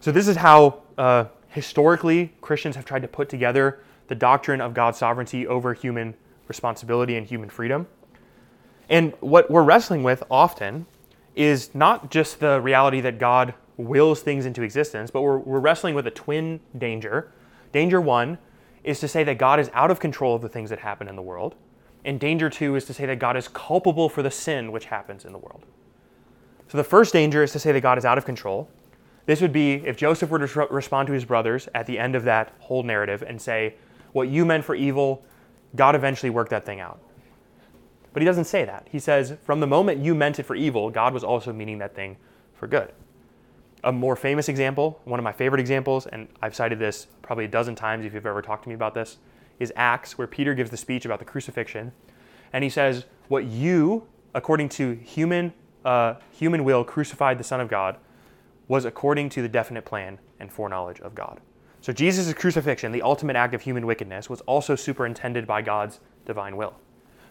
So, 0.00 0.10
this 0.10 0.28
is 0.28 0.36
how 0.36 0.82
uh, 0.96 1.26
historically 1.48 2.32
Christians 2.40 2.74
have 2.76 2.86
tried 2.86 3.02
to 3.02 3.08
put 3.08 3.28
together 3.28 3.80
the 4.08 4.14
doctrine 4.14 4.62
of 4.62 4.72
God's 4.72 4.96
sovereignty 4.96 5.46
over 5.46 5.74
human 5.74 6.14
responsibility 6.48 7.16
and 7.16 7.26
human 7.26 7.50
freedom. 7.50 7.86
And 8.88 9.12
what 9.20 9.50
we're 9.50 9.62
wrestling 9.62 10.04
with 10.04 10.22
often 10.30 10.86
is 11.36 11.74
not 11.74 12.10
just 12.10 12.40
the 12.40 12.62
reality 12.62 13.02
that 13.02 13.18
God 13.18 13.52
wills 13.76 14.22
things 14.22 14.46
into 14.46 14.62
existence, 14.62 15.10
but 15.10 15.22
we're, 15.22 15.38
we're 15.38 15.60
wrestling 15.60 15.94
with 15.94 16.06
a 16.06 16.10
twin 16.10 16.60
danger. 16.76 17.32
Danger 17.72 18.00
one 18.00 18.38
is 18.84 19.00
to 19.00 19.08
say 19.08 19.24
that 19.24 19.38
God 19.38 19.58
is 19.58 19.70
out 19.72 19.90
of 19.90 19.98
control 19.98 20.34
of 20.34 20.42
the 20.42 20.48
things 20.48 20.70
that 20.70 20.78
happen 20.78 21.08
in 21.08 21.16
the 21.16 21.22
world. 21.22 21.54
And 22.04 22.20
danger 22.20 22.50
two 22.50 22.76
is 22.76 22.84
to 22.84 22.94
say 22.94 23.06
that 23.06 23.18
God 23.18 23.36
is 23.36 23.48
culpable 23.48 24.08
for 24.08 24.22
the 24.22 24.30
sin 24.30 24.70
which 24.72 24.86
happens 24.86 25.24
in 25.24 25.32
the 25.32 25.38
world. 25.38 25.64
So 26.68 26.78
the 26.78 26.84
first 26.84 27.12
danger 27.12 27.42
is 27.42 27.52
to 27.52 27.58
say 27.58 27.72
that 27.72 27.80
God 27.80 27.98
is 27.98 28.04
out 28.04 28.18
of 28.18 28.24
control. 28.24 28.68
This 29.26 29.40
would 29.40 29.52
be 29.52 29.74
if 29.74 29.96
Joseph 29.96 30.30
were 30.30 30.46
to 30.46 30.66
respond 30.70 31.06
to 31.06 31.12
his 31.12 31.24
brothers 31.24 31.68
at 31.74 31.86
the 31.86 31.98
end 31.98 32.14
of 32.14 32.24
that 32.24 32.52
whole 32.58 32.82
narrative 32.82 33.22
and 33.26 33.40
say, 33.40 33.74
What 34.12 34.28
you 34.28 34.44
meant 34.44 34.64
for 34.64 34.74
evil, 34.74 35.24
God 35.74 35.94
eventually 35.94 36.30
worked 36.30 36.50
that 36.50 36.66
thing 36.66 36.80
out. 36.80 37.00
But 38.12 38.22
he 38.22 38.26
doesn't 38.26 38.44
say 38.44 38.64
that. 38.64 38.86
He 38.90 39.00
says, 39.00 39.34
from 39.44 39.60
the 39.60 39.66
moment 39.66 40.02
you 40.02 40.14
meant 40.14 40.38
it 40.38 40.44
for 40.44 40.54
evil, 40.54 40.88
God 40.88 41.12
was 41.12 41.24
also 41.24 41.52
meaning 41.52 41.78
that 41.78 41.96
thing 41.96 42.16
for 42.54 42.68
good. 42.68 42.92
A 43.84 43.92
more 43.92 44.16
famous 44.16 44.48
example, 44.48 44.98
one 45.04 45.20
of 45.20 45.24
my 45.24 45.32
favorite 45.32 45.60
examples, 45.60 46.06
and 46.06 46.26
I've 46.40 46.54
cited 46.54 46.78
this 46.78 47.06
probably 47.20 47.44
a 47.44 47.48
dozen 47.48 47.74
times 47.74 48.06
if 48.06 48.14
you've 48.14 48.24
ever 48.24 48.40
talked 48.40 48.62
to 48.62 48.70
me 48.70 48.74
about 48.74 48.94
this, 48.94 49.18
is 49.60 49.72
Acts, 49.76 50.16
where 50.16 50.26
Peter 50.26 50.54
gives 50.54 50.70
the 50.70 50.76
speech 50.78 51.04
about 51.04 51.18
the 51.18 51.24
crucifixion. 51.26 51.92
And 52.54 52.64
he 52.64 52.70
says, 52.70 53.04
What 53.28 53.44
you, 53.44 54.06
according 54.34 54.70
to 54.70 54.94
human, 54.94 55.52
uh, 55.84 56.14
human 56.30 56.64
will, 56.64 56.82
crucified 56.82 57.36
the 57.36 57.44
Son 57.44 57.60
of 57.60 57.68
God, 57.68 57.98
was 58.68 58.86
according 58.86 59.28
to 59.28 59.42
the 59.42 59.48
definite 59.48 59.84
plan 59.84 60.18
and 60.40 60.50
foreknowledge 60.50 61.00
of 61.00 61.14
God. 61.14 61.40
So 61.82 61.92
Jesus' 61.92 62.32
crucifixion, 62.32 62.90
the 62.90 63.02
ultimate 63.02 63.36
act 63.36 63.52
of 63.52 63.60
human 63.60 63.84
wickedness, 63.84 64.30
was 64.30 64.40
also 64.42 64.74
superintended 64.74 65.46
by 65.46 65.60
God's 65.60 66.00
divine 66.24 66.56
will 66.56 66.74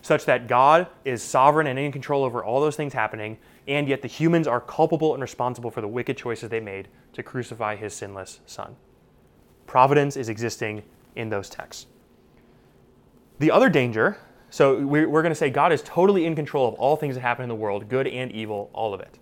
such 0.04 0.26
that 0.26 0.48
God 0.48 0.88
is 1.06 1.24
sovereign 1.24 1.66
and 1.66 1.80
in 1.80 1.92
control 1.92 2.26
over 2.26 2.44
all 2.44 2.60
those 2.60 2.76
things 2.76 2.94
happening, 2.94 3.38
and 3.68 3.88
yet 3.88 4.02
the 4.02 4.08
humans 4.08 4.48
are 4.48 4.60
culpable 4.60 5.14
and 5.14 5.22
responsible 5.22 5.72
for 5.72 5.80
the 5.80 5.88
wicked 5.88 6.18
choices 6.18 6.50
they 6.50 6.60
made 6.60 6.90
to 7.14 7.24
crucify 7.24 7.78
his 7.78 7.94
sinless 7.94 8.42
son. 8.46 8.76
Providence 9.66 10.18
is 10.18 10.28
existing 10.28 10.84
in 11.16 11.30
those 11.30 11.50
texts. 11.50 11.88
The 13.40 13.50
other 13.50 13.70
danger, 13.70 14.18
so 14.50 14.86
we're, 14.86 15.08
going 15.08 15.30
to 15.30 15.36
say 15.36 15.50
God 15.50 15.72
is 15.72 15.82
totally 15.82 16.26
in 16.26 16.36
control 16.36 16.68
of 16.68 16.74
all 16.76 16.98
things 16.98 17.16
that 17.16 17.22
happen 17.22 17.44
in 17.44 17.50
the 17.50 17.56
world, 17.56 17.88
good 17.88 18.06
and 18.06 18.30
evil, 18.34 18.70
all 18.74 18.94
of 18.94 19.00
it. 19.00 19.20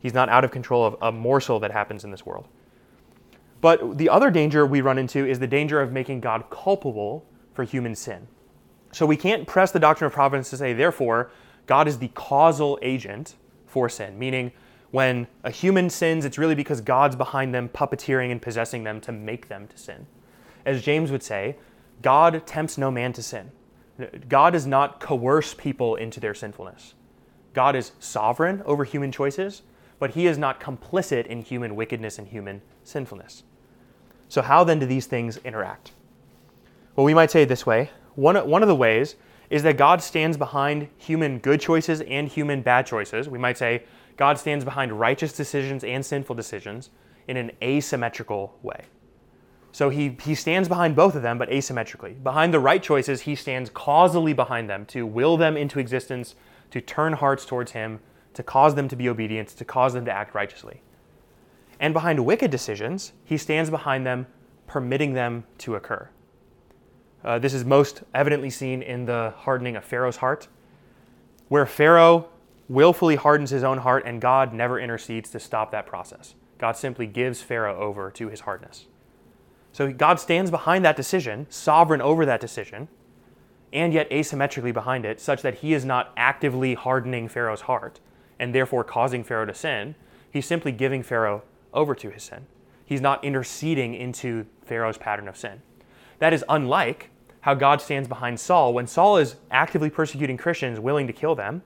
He's 0.00 0.14
not 0.14 0.28
out 0.28 0.44
of 0.44 0.50
control 0.50 0.84
of 0.84 0.96
a 1.00 1.12
morsel 1.12 1.60
that 1.60 1.70
happens 1.70 2.02
in 2.02 2.10
this 2.10 2.26
world. 2.26 2.48
But 3.60 3.98
the 3.98 4.08
other 4.08 4.30
danger 4.30 4.66
we 4.66 4.80
run 4.80 4.98
into 4.98 5.24
is 5.24 5.38
the 5.38 5.46
danger 5.46 5.80
of 5.80 5.92
making 5.92 6.20
God 6.20 6.50
culpable 6.50 7.24
for 7.54 7.62
human 7.62 7.94
sin. 7.94 8.26
So 8.94 9.06
we 9.06 9.16
can't 9.16 9.44
press 9.44 9.72
the 9.72 9.80
doctrine 9.80 10.06
of 10.06 10.12
providence 10.12 10.50
to 10.50 10.56
say, 10.56 10.72
therefore, 10.72 11.32
God 11.66 11.88
is 11.88 11.98
the 11.98 12.08
causal 12.08 12.78
agent 12.80 13.34
for 13.66 13.88
sin, 13.88 14.16
meaning 14.16 14.52
when 14.92 15.26
a 15.42 15.50
human 15.50 15.90
sins, 15.90 16.24
it's 16.24 16.38
really 16.38 16.54
because 16.54 16.80
God's 16.80 17.16
behind 17.16 17.52
them, 17.52 17.68
puppeteering 17.68 18.30
and 18.30 18.40
possessing 18.40 18.84
them 18.84 19.00
to 19.00 19.10
make 19.10 19.48
them 19.48 19.66
to 19.66 19.76
sin. 19.76 20.06
As 20.64 20.80
James 20.80 21.10
would 21.10 21.24
say, 21.24 21.56
God 22.02 22.46
tempts 22.46 22.78
no 22.78 22.92
man 22.92 23.12
to 23.14 23.22
sin. 23.22 23.50
God 24.28 24.52
does 24.52 24.64
not 24.64 25.00
coerce 25.00 25.54
people 25.54 25.96
into 25.96 26.20
their 26.20 26.34
sinfulness. 26.34 26.94
God 27.52 27.74
is 27.74 27.92
sovereign 27.98 28.62
over 28.64 28.84
human 28.84 29.10
choices, 29.10 29.62
but 29.98 30.10
he 30.10 30.28
is 30.28 30.38
not 30.38 30.60
complicit 30.60 31.26
in 31.26 31.42
human 31.42 31.74
wickedness 31.74 32.16
and 32.16 32.28
human 32.28 32.62
sinfulness. 32.84 33.42
So, 34.28 34.40
how 34.40 34.62
then 34.62 34.78
do 34.78 34.86
these 34.86 35.06
things 35.06 35.38
interact? 35.38 35.90
Well, 36.94 37.04
we 37.04 37.14
might 37.14 37.32
say 37.32 37.42
it 37.42 37.48
this 37.48 37.66
way 37.66 37.90
one, 38.14 38.36
one 38.48 38.62
of 38.62 38.68
the 38.68 38.76
ways 38.76 39.16
is 39.50 39.62
that 39.62 39.76
God 39.76 40.02
stands 40.02 40.36
behind 40.36 40.88
human 40.96 41.38
good 41.38 41.60
choices 41.60 42.00
and 42.02 42.28
human 42.28 42.62
bad 42.62 42.86
choices. 42.86 43.28
We 43.28 43.38
might 43.38 43.58
say 43.58 43.84
God 44.16 44.38
stands 44.38 44.64
behind 44.64 44.92
righteous 44.98 45.32
decisions 45.32 45.84
and 45.84 46.04
sinful 46.04 46.34
decisions 46.34 46.90
in 47.28 47.36
an 47.36 47.52
asymmetrical 47.62 48.56
way. 48.62 48.84
So 49.72 49.90
he, 49.90 50.16
he 50.22 50.36
stands 50.36 50.68
behind 50.68 50.94
both 50.94 51.16
of 51.16 51.22
them, 51.22 51.36
but 51.36 51.50
asymmetrically. 51.50 52.22
Behind 52.22 52.54
the 52.54 52.60
right 52.60 52.82
choices, 52.82 53.22
he 53.22 53.34
stands 53.34 53.70
causally 53.70 54.32
behind 54.32 54.70
them 54.70 54.86
to 54.86 55.04
will 55.04 55.36
them 55.36 55.56
into 55.56 55.80
existence, 55.80 56.36
to 56.70 56.80
turn 56.80 57.12
hearts 57.12 57.44
towards 57.44 57.72
him, 57.72 57.98
to 58.34 58.42
cause 58.44 58.76
them 58.76 58.88
to 58.88 58.96
be 58.96 59.08
obedient, 59.08 59.48
to 59.48 59.64
cause 59.64 59.92
them 59.94 60.04
to 60.04 60.12
act 60.12 60.34
righteously. 60.34 60.82
And 61.80 61.92
behind 61.92 62.24
wicked 62.24 62.52
decisions, 62.52 63.12
he 63.24 63.36
stands 63.36 63.68
behind 63.68 64.06
them, 64.06 64.28
permitting 64.68 65.12
them 65.12 65.44
to 65.58 65.74
occur. 65.74 66.08
Uh, 67.24 67.38
this 67.38 67.54
is 67.54 67.64
most 67.64 68.02
evidently 68.14 68.50
seen 68.50 68.82
in 68.82 69.06
the 69.06 69.32
hardening 69.38 69.76
of 69.76 69.84
Pharaoh's 69.84 70.18
heart, 70.18 70.48
where 71.48 71.64
Pharaoh 71.64 72.28
willfully 72.68 73.16
hardens 73.16 73.50
his 73.50 73.64
own 73.64 73.78
heart 73.78 74.04
and 74.06 74.20
God 74.20 74.52
never 74.52 74.78
intercedes 74.78 75.30
to 75.30 75.40
stop 75.40 75.70
that 75.70 75.86
process. 75.86 76.34
God 76.58 76.76
simply 76.76 77.06
gives 77.06 77.42
Pharaoh 77.42 77.78
over 77.78 78.10
to 78.12 78.28
his 78.28 78.40
hardness. 78.40 78.86
So 79.72 79.92
God 79.92 80.20
stands 80.20 80.50
behind 80.50 80.84
that 80.84 80.96
decision, 80.96 81.46
sovereign 81.50 82.00
over 82.00 82.24
that 82.24 82.40
decision, 82.40 82.88
and 83.72 83.92
yet 83.92 84.08
asymmetrically 84.10 84.72
behind 84.72 85.04
it, 85.04 85.20
such 85.20 85.42
that 85.42 85.56
he 85.56 85.74
is 85.74 85.84
not 85.84 86.12
actively 86.16 86.74
hardening 86.74 87.28
Pharaoh's 87.28 87.62
heart 87.62 88.00
and 88.38 88.54
therefore 88.54 88.84
causing 88.84 89.24
Pharaoh 89.24 89.46
to 89.46 89.54
sin. 89.54 89.94
He's 90.30 90.46
simply 90.46 90.72
giving 90.72 91.02
Pharaoh 91.02 91.42
over 91.72 91.94
to 91.96 92.10
his 92.10 92.22
sin. 92.22 92.46
He's 92.84 93.00
not 93.00 93.24
interceding 93.24 93.94
into 93.94 94.46
Pharaoh's 94.62 94.98
pattern 94.98 95.26
of 95.26 95.36
sin. 95.36 95.62
That 96.18 96.32
is 96.32 96.44
unlike 96.48 97.10
how 97.44 97.52
God 97.52 97.82
stands 97.82 98.08
behind 98.08 98.40
Saul 98.40 98.72
when 98.72 98.86
Saul 98.86 99.18
is 99.18 99.36
actively 99.50 99.90
persecuting 99.90 100.38
Christians, 100.38 100.80
willing 100.80 101.06
to 101.06 101.12
kill 101.12 101.34
them. 101.34 101.60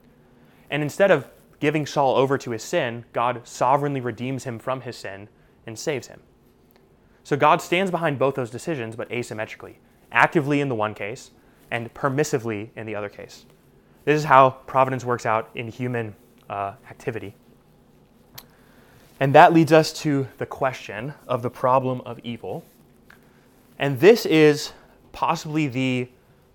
And 0.71 0.83
instead 0.83 1.13
of 1.13 1.31
giving 1.61 1.87
Saul 1.87 2.17
over 2.17 2.37
to 2.37 2.51
his 2.51 2.65
sin, 2.65 3.05
God 3.13 3.47
sovereignly 3.47 4.01
redeems 4.01 4.43
him 4.43 4.59
from 4.59 4.81
his 4.81 4.97
sin 4.97 5.29
and 5.69 5.79
saves 5.79 6.09
him. 6.09 6.21
So 7.23 7.37
God 7.37 7.63
stands 7.63 7.93
behind 7.93 8.19
both 8.19 8.35
those 8.35 8.51
decisions, 8.51 8.97
but 8.97 9.09
asymmetrically, 9.11 9.77
actively 10.11 10.61
in 10.61 10.69
the 10.69 10.75
one 10.75 10.95
case 10.95 11.31
and 11.71 11.95
permissively 11.95 12.71
in 12.75 12.85
the 12.85 12.97
other 12.97 13.09
case. 13.09 13.47
This 14.05 14.19
is 14.19 14.25
how 14.25 14.51
providence 14.67 15.05
works 15.05 15.27
out 15.27 15.49
in 15.55 15.69
human 15.69 16.17
uh, 16.51 16.73
activity. 16.91 17.37
And 19.21 19.33
that 19.33 19.53
leads 19.53 19.71
us 19.71 19.93
to 20.01 20.27
the 20.39 20.47
question 20.47 21.15
of 21.29 21.43
the 21.43 21.51
problem 21.51 22.01
of 22.01 22.19
evil. 22.25 22.65
And 23.79 24.01
this 24.01 24.27
is 24.27 24.73
possibly 25.13 25.69
the 25.69 26.09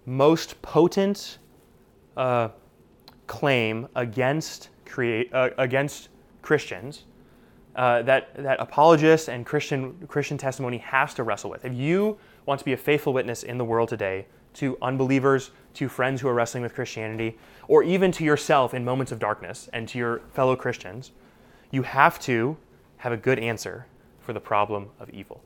most 0.06 0.62
potent 0.62 1.38
uh, 2.18 2.50
claim 3.28 3.88
against 3.96 4.70
create 4.86 5.34
uh, 5.34 5.50
against 5.58 6.10
Christians 6.42 7.06
uh, 7.76 8.04
that 8.04 8.36
that 8.36 8.60
apologists 8.60 9.30
and 9.30 9.46
Christian 9.46 9.96
Christian 10.08 10.38
testimony 10.38 10.78
has 10.80 11.14
to 11.16 11.24
wrestle 11.24 11.50
with. 11.50 11.66
If 11.66 11.74
you 11.74 12.18
want 12.46 12.60
to 12.60 12.66
be 12.66 12.74
a 12.74 12.78
faithful 12.78 13.14
witness 13.14 13.44
in 13.44 13.58
the 13.58 13.66
world 13.66 13.90
today 13.90 14.28
to 14.56 14.78
unbelievers, 14.82 15.52
to 15.74 15.90
friends 15.90 16.22
who 16.22 16.28
are 16.28 16.34
wrestling 16.34 16.62
with 16.62 16.76
Christianity, 16.76 17.38
or 17.68 17.82
even 17.82 18.12
to 18.12 18.24
yourself 18.24 18.74
in 18.74 18.86
moments 18.86 19.12
of 19.12 19.18
darkness 19.18 19.70
and 19.74 19.88
to 19.88 19.98
your 19.98 20.22
fellow 20.34 20.56
Christians, 20.56 21.12
you 21.72 21.82
have 21.82 22.20
to 22.20 22.56
have 22.98 23.12
a 23.12 23.18
good 23.18 23.40
answer 23.40 23.88
for 24.22 24.34
the 24.34 24.40
problem 24.40 24.90
of 25.00 25.10
evil. 25.10 25.42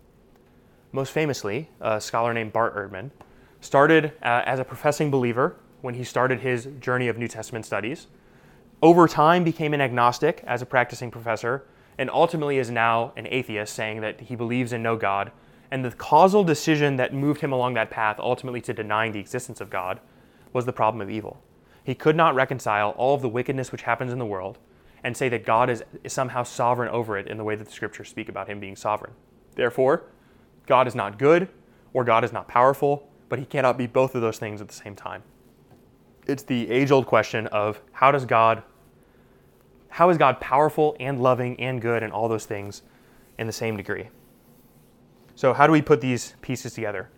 Most 0.98 1.12
famously, 1.12 1.70
a 1.80 2.02
scholar 2.02 2.34
named 2.34 2.54
Bart 2.54 2.76
Ehrman 2.76 3.12
started 3.62 4.14
uh, 4.24 4.42
as 4.48 4.58
a 4.58 4.64
professing 4.64 5.12
believer 5.12 5.56
when 5.82 5.94
he 5.94 6.04
started 6.04 6.40
his 6.40 6.70
journey 6.80 7.08
of 7.08 7.20
New 7.20 7.28
Testament 7.28 7.68
studies. 7.68 8.08
Over 8.82 9.08
time, 9.08 9.44
became 9.44 9.76
an 9.76 9.80
agnostic 9.80 10.44
as 10.48 10.64
a 10.64 10.66
practicing 10.66 11.12
professor, 11.12 11.68
and 12.00 12.10
ultimately 12.10 12.58
is 12.58 12.72
now 12.72 13.14
an 13.16 13.28
atheist, 13.30 13.76
saying 13.76 14.02
that 14.02 14.22
he 14.22 14.36
believes 14.36 14.74
in 14.74 14.82
no 14.82 14.96
God. 14.96 15.32
And 15.70 15.86
the 15.86 15.92
causal 15.92 16.44
decision 16.44 16.96
that 16.96 17.14
moved 17.14 17.42
him 17.42 17.52
along 17.52 17.76
that 17.76 17.92
path, 17.92 18.20
ultimately 18.20 18.62
to 18.62 18.74
denying 18.74 19.12
the 19.12 19.20
existence 19.20 19.62
of 19.62 19.70
God, 19.70 20.00
was 20.52 20.66
the 20.66 20.74
problem 20.74 21.00
of 21.00 21.12
evil. 21.12 21.44
He 21.84 21.94
could 21.94 22.16
not 22.16 22.34
reconcile 22.34 22.90
all 22.98 23.14
of 23.14 23.22
the 23.22 23.30
wickedness 23.30 23.72
which 23.72 23.84
happens 23.84 24.12
in 24.12 24.18
the 24.18 24.26
world 24.26 24.58
and 25.04 25.16
say 25.16 25.30
that 25.30 25.46
God 25.46 25.70
is, 25.70 25.84
is 26.04 26.12
somehow 26.12 26.42
sovereign 26.42 26.90
over 26.90 27.20
it 27.20 27.28
in 27.28 27.38
the 27.38 27.44
way 27.44 27.54
that 27.54 27.66
the 27.66 27.72
scriptures 27.72 28.10
speak 28.10 28.30
about 28.30 28.50
him 28.50 28.60
being 28.60 28.76
sovereign. 28.76 29.14
Therefore, 29.54 30.08
God 30.68 30.88
is 30.88 30.96
not 30.96 31.18
good 31.18 31.50
or 31.94 32.04
God 32.04 32.24
is 32.24 32.32
not 32.32 32.48
powerful, 32.48 33.10
but 33.30 33.40
he 33.40 33.46
cannot 33.46 33.78
be 33.78 33.88
both 33.88 34.14
of 34.14 34.22
those 34.22 34.38
things 34.38 34.62
at 34.62 34.68
the 34.68 34.74
same 34.74 34.96
time. 34.96 35.24
It's 36.28 36.44
the 36.44 36.70
age 36.70 36.92
old 36.92 37.08
question 37.08 37.48
of 37.48 37.82
how 37.94 38.12
does 38.12 38.26
God 38.26 38.64
how 39.90 40.12
is 40.12 40.18
God 40.20 40.40
powerful 40.40 40.96
and 41.00 41.20
loving 41.20 41.60
and 41.60 41.82
good 41.82 42.04
and 42.04 42.14
all 42.14 42.30
those 42.30 42.46
things 42.46 42.84
in 43.40 43.48
the 43.48 43.54
same 43.54 43.78
degree? 43.78 44.10
So, 45.34 45.54
how 45.54 45.66
do 45.66 45.74
we 45.74 45.82
put 45.82 46.02
these 46.02 46.36
pieces 46.42 46.74
together? 46.74 47.10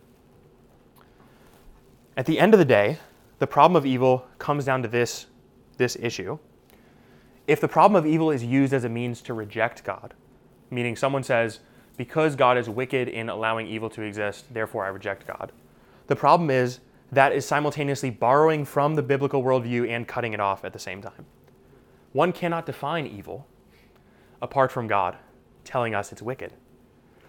At 2.15 2.25
the 2.25 2.39
end 2.39 2.53
of 2.53 2.57
the 2.57 2.65
day, 2.65 2.99
the 3.39 3.47
problem 3.47 3.75
of 3.75 3.85
evil 3.85 4.25
comes 4.37 4.63
down 4.63 4.81
to 4.83 4.87
this, 4.87 5.25
this 5.75 5.97
issue. 5.99 6.37
If 7.47 7.61
the 7.61 7.67
problem 7.67 7.97
of 7.97 8.09
evil 8.09 8.31
is 8.31 8.43
used 8.43 8.73
as 8.73 8.83
a 8.83 8.89
means 8.89 9.21
to 9.23 9.33
reject 9.33 9.83
God, 9.83 10.13
meaning 10.69 10.95
someone 10.95 11.23
says, 11.23 11.59
because 11.99 12.37
God 12.37 12.57
is 12.57 12.69
wicked 12.69 13.09
in 13.09 13.27
allowing 13.27 13.67
evil 13.67 13.89
to 13.89 14.01
exist, 14.01 14.53
therefore 14.53 14.85
I 14.85 14.87
reject 14.87 15.27
God. 15.27 15.51
The 16.07 16.15
problem 16.15 16.49
is 16.49 16.79
that 17.11 17.33
is 17.33 17.45
simultaneously 17.45 18.09
borrowing 18.09 18.63
from 18.63 18.95
the 18.95 19.01
biblical 19.01 19.43
worldview 19.43 19.89
and 19.89 20.07
cutting 20.07 20.31
it 20.31 20.39
off 20.39 20.63
at 20.63 20.71
the 20.71 20.79
same 20.79 21.01
time. 21.01 21.25
One 22.13 22.31
cannot 22.31 22.65
define 22.65 23.05
evil 23.05 23.45
apart 24.41 24.71
from 24.71 24.87
God 24.87 25.17
telling 25.65 25.93
us 25.93 26.13
it's 26.13 26.21
wicked. 26.21 26.53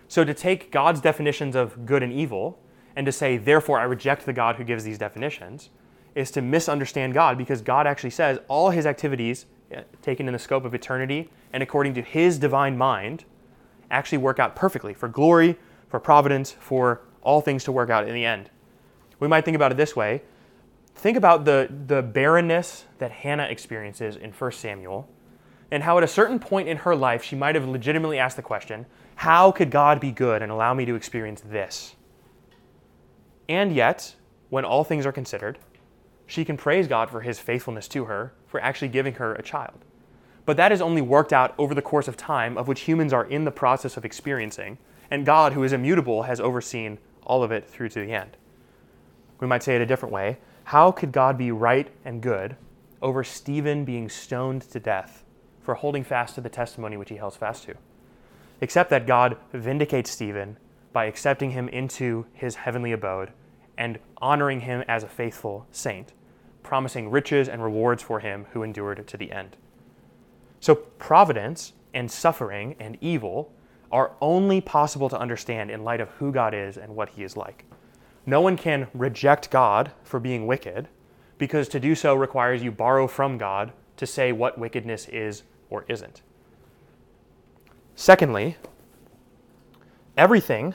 So 0.07 0.23
to 0.25 0.33
take 0.33 0.71
God's 0.71 1.01
definitions 1.01 1.57
of 1.57 1.85
good 1.85 2.05
and 2.05 2.13
evil 2.13 2.61
and 2.95 3.05
to 3.07 3.11
say, 3.11 3.39
therefore 3.39 3.81
I 3.81 3.85
reject 3.85 4.25
the 4.25 4.33
God 4.33 4.55
who 4.55 4.63
gives 4.63 4.85
these 4.85 4.99
definitions, 4.99 5.71
is 6.15 6.31
to 6.31 6.43
misunderstand 6.43 7.13
God 7.13 7.37
because 7.37 7.61
God 7.61 7.89
actually 7.89 8.11
says 8.11 8.39
all 8.47 8.71
his 8.71 8.87
activities, 8.87 9.47
eh, 9.73 9.83
taken 10.01 10.29
in 10.29 10.33
the 10.33 10.39
scope 10.39 10.65
of 10.65 10.75
eternity 10.75 11.29
and 11.53 11.61
according 11.61 11.95
to 11.95 12.03
his 12.03 12.39
divine 12.39 12.79
mind, 12.79 13.25
actually 13.91 14.19
work 14.19 14.39
out 14.39 14.57
perfectly 14.57 14.95
for 14.95 15.09
glory, 15.09 15.59
for 15.89 16.01
providence, 16.01 16.53
for 16.61 17.03
all 17.23 17.41
things 17.41 17.65
to 17.65 17.73
work 17.73 17.91
out 17.91 18.09
in 18.09 18.15
the 18.15 18.25
end. 18.25 18.51
We 19.19 19.29
might 19.29 19.45
think 19.45 19.55
about 19.55 19.73
it 19.73 19.77
this 19.77 19.95
way 19.95 20.23
think 20.95 21.17
about 21.17 21.47
the, 21.47 21.69
the 21.87 22.03
barrenness 22.03 22.85
that 22.99 23.11
Hannah 23.11 23.45
experiences 23.45 24.17
in 24.17 24.33
1 24.33 24.53
Samuel 24.53 25.09
and 25.71 25.83
how 25.83 25.97
at 25.97 26.05
a 26.05 26.09
certain 26.09 26.39
point 26.39 26.69
in 26.69 26.79
her 26.79 26.95
life 26.95 27.23
she 27.23 27.37
might 27.37 27.55
have 27.55 27.67
legitimately 27.67 28.19
asked 28.19 28.37
the 28.37 28.43
question 28.43 28.87
how 29.17 29.51
could 29.51 29.71
God 29.71 30.01
be 30.01 30.11
good 30.11 30.43
and 30.43 30.51
allow 30.51 30.75
me 30.75 30.85
to 30.87 30.95
experience 30.95 31.43
this? 31.43 31.95
And 33.49 33.75
yet, 33.75 34.15
when 34.49 34.65
all 34.65 34.85
things 34.85 35.05
are 35.05 35.13
considered, 35.13 35.59
she 36.27 36.45
can 36.45 36.57
praise 36.57 36.87
God 36.87 37.11
for 37.11 37.21
his 37.21 37.39
faithfulness 37.39 37.89
to 37.89 38.05
her 38.05 38.33
for 38.47 38.61
actually 38.61 38.89
giving 38.89 39.15
her 39.15 39.35
a 39.35 39.43
child. 39.43 39.85
But 40.47 40.57
that 40.57 40.73
is 40.73 40.81
only 40.81 41.03
worked 41.03 41.33
out 41.33 41.55
over 41.59 41.75
the 41.75 41.83
course 41.83 42.09
of 42.09 42.17
time, 42.17 42.57
of 42.57 42.69
which 42.69 42.81
humans 42.81 43.13
are 43.13 43.25
in 43.25 43.45
the 43.45 43.51
process 43.51 43.97
of 43.97 44.05
experiencing, 44.05 44.79
and 45.11 45.27
God, 45.27 45.53
who 45.53 45.65
is 45.65 45.73
immutable, 45.73 46.23
has 46.25 46.41
overseen 46.41 46.99
all 47.25 47.43
of 47.43 47.53
it 47.53 47.69
through 47.69 47.89
to 47.91 48.01
the 48.01 48.13
end. 48.13 48.37
We 49.41 49.47
might 49.47 49.63
say 49.63 49.77
it 49.77 49.83
a 49.83 49.87
different 49.87 50.13
way 50.13 50.39
How 50.65 50.93
could 50.93 51.13
God 51.13 51.37
be 51.39 51.51
right 51.51 51.89
and 52.05 52.23
good 52.23 52.57
over 53.03 53.25
Stephen 53.25 53.85
being 53.85 54.09
stoned 54.09 54.63
to 54.63 54.81
death 54.81 55.25
for 55.63 55.75
holding 55.75 56.05
fast 56.05 56.35
to 56.35 56.41
the 56.41 56.49
testimony 56.49 56.97
which 56.97 57.11
he 57.11 57.17
held 57.17 57.35
fast 57.35 57.65
to? 57.65 57.75
Except 58.61 58.91
that 58.91 59.07
God 59.07 59.37
vindicates 59.53 60.11
Stephen 60.11 60.59
by 60.93 61.07
accepting 61.07 61.53
him 61.53 61.69
into 61.69 62.27
his 62.33 62.57
heavenly 62.57 62.93
abode 62.93 63.31
and 63.79 63.99
honoring 64.19 64.61
him 64.61 64.85
as 64.87 65.03
a 65.03 65.09
faithful 65.09 65.67
saint, 65.71 66.13
promising 66.63 67.11
riches 67.11 67.49
and 67.49 67.63
rewards 67.63 68.03
for 68.03 68.21
him 68.21 68.47
who 68.53 68.63
endured 68.63 69.07
to 69.07 69.17
the 69.17 69.33
end. 69.33 69.57
So, 70.61 70.75
providence 70.75 71.73
and 71.95 72.11
suffering 72.11 72.77
and 72.79 72.99
evil 73.01 73.53
are 73.91 74.13
only 74.21 74.61
possible 74.61 75.09
to 75.09 75.19
understand 75.19 75.71
in 75.71 75.83
light 75.83 76.01
of 76.01 76.11
who 76.11 76.31
God 76.31 76.55
is 76.55 76.77
and 76.77 76.95
what 76.95 77.09
he 77.11 77.25
is 77.25 77.37
like. 77.37 77.65
No 78.27 78.41
one 78.41 78.57
can 78.57 78.87
reject 78.95 79.51
God 79.51 79.91
for 80.05 80.21
being 80.21 80.47
wicked 80.47 80.89
because 81.39 81.69
to 81.69 81.81
do 81.81 81.95
so 81.95 82.15
requires 82.15 82.63
you 82.63 82.71
borrow 82.71 83.09
from 83.09 83.39
God 83.39 83.73
to 83.97 84.07
say 84.07 84.31
what 84.31 84.59
wickedness 84.59 85.09
is 85.09 85.43
or 85.71 85.85
isn't. 85.89 86.23
Secondly, 87.95 88.57
everything 90.17 90.75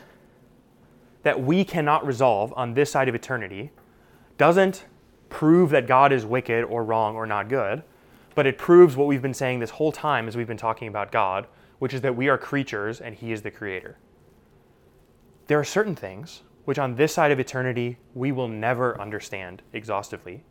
that 1.24 1.42
we 1.42 1.64
cannot 1.64 2.06
resolve 2.06 2.54
on 2.56 2.74
this 2.74 2.92
side 2.92 3.08
of 3.08 3.16
eternity 3.16 3.72
doesn't 4.38 4.86
prove 5.30 5.70
that 5.70 5.88
God 5.88 6.12
is 6.12 6.26
wicked 6.26 6.64
or 6.66 6.84
wrong 6.84 7.16
or 7.16 7.26
not 7.26 7.50
good, 7.50 7.84
but 8.36 8.46
it 8.46 8.58
proves 8.58 8.96
what 8.96 9.08
we've 9.08 9.22
been 9.22 9.34
saying 9.34 9.60
this 9.60 9.72
whole 9.72 9.92
time 9.92 10.28
as 10.28 10.36
we've 10.36 10.48
been 10.48 10.58
talking 10.58 10.88
about 10.88 11.12
God, 11.12 11.48
which 11.80 11.94
is 11.94 12.02
that 12.02 12.16
we 12.16 12.30
are 12.30 12.38
creatures 12.38 13.02
and 13.02 13.16
He 13.16 13.32
is 13.32 13.42
the 13.42 13.52
creator. 13.52 13.98
There 15.48 15.60
are 15.60 15.64
certain 15.64 15.96
things 15.96 16.44
which 16.66 16.80
on 16.80 16.96
this 16.96 17.14
side 17.14 17.32
of 17.32 17.40
eternity 17.40 17.98
we 18.14 18.32
will 18.32 18.48
never 18.48 19.00
understand 19.00 19.62
exhaustively. 19.72 20.44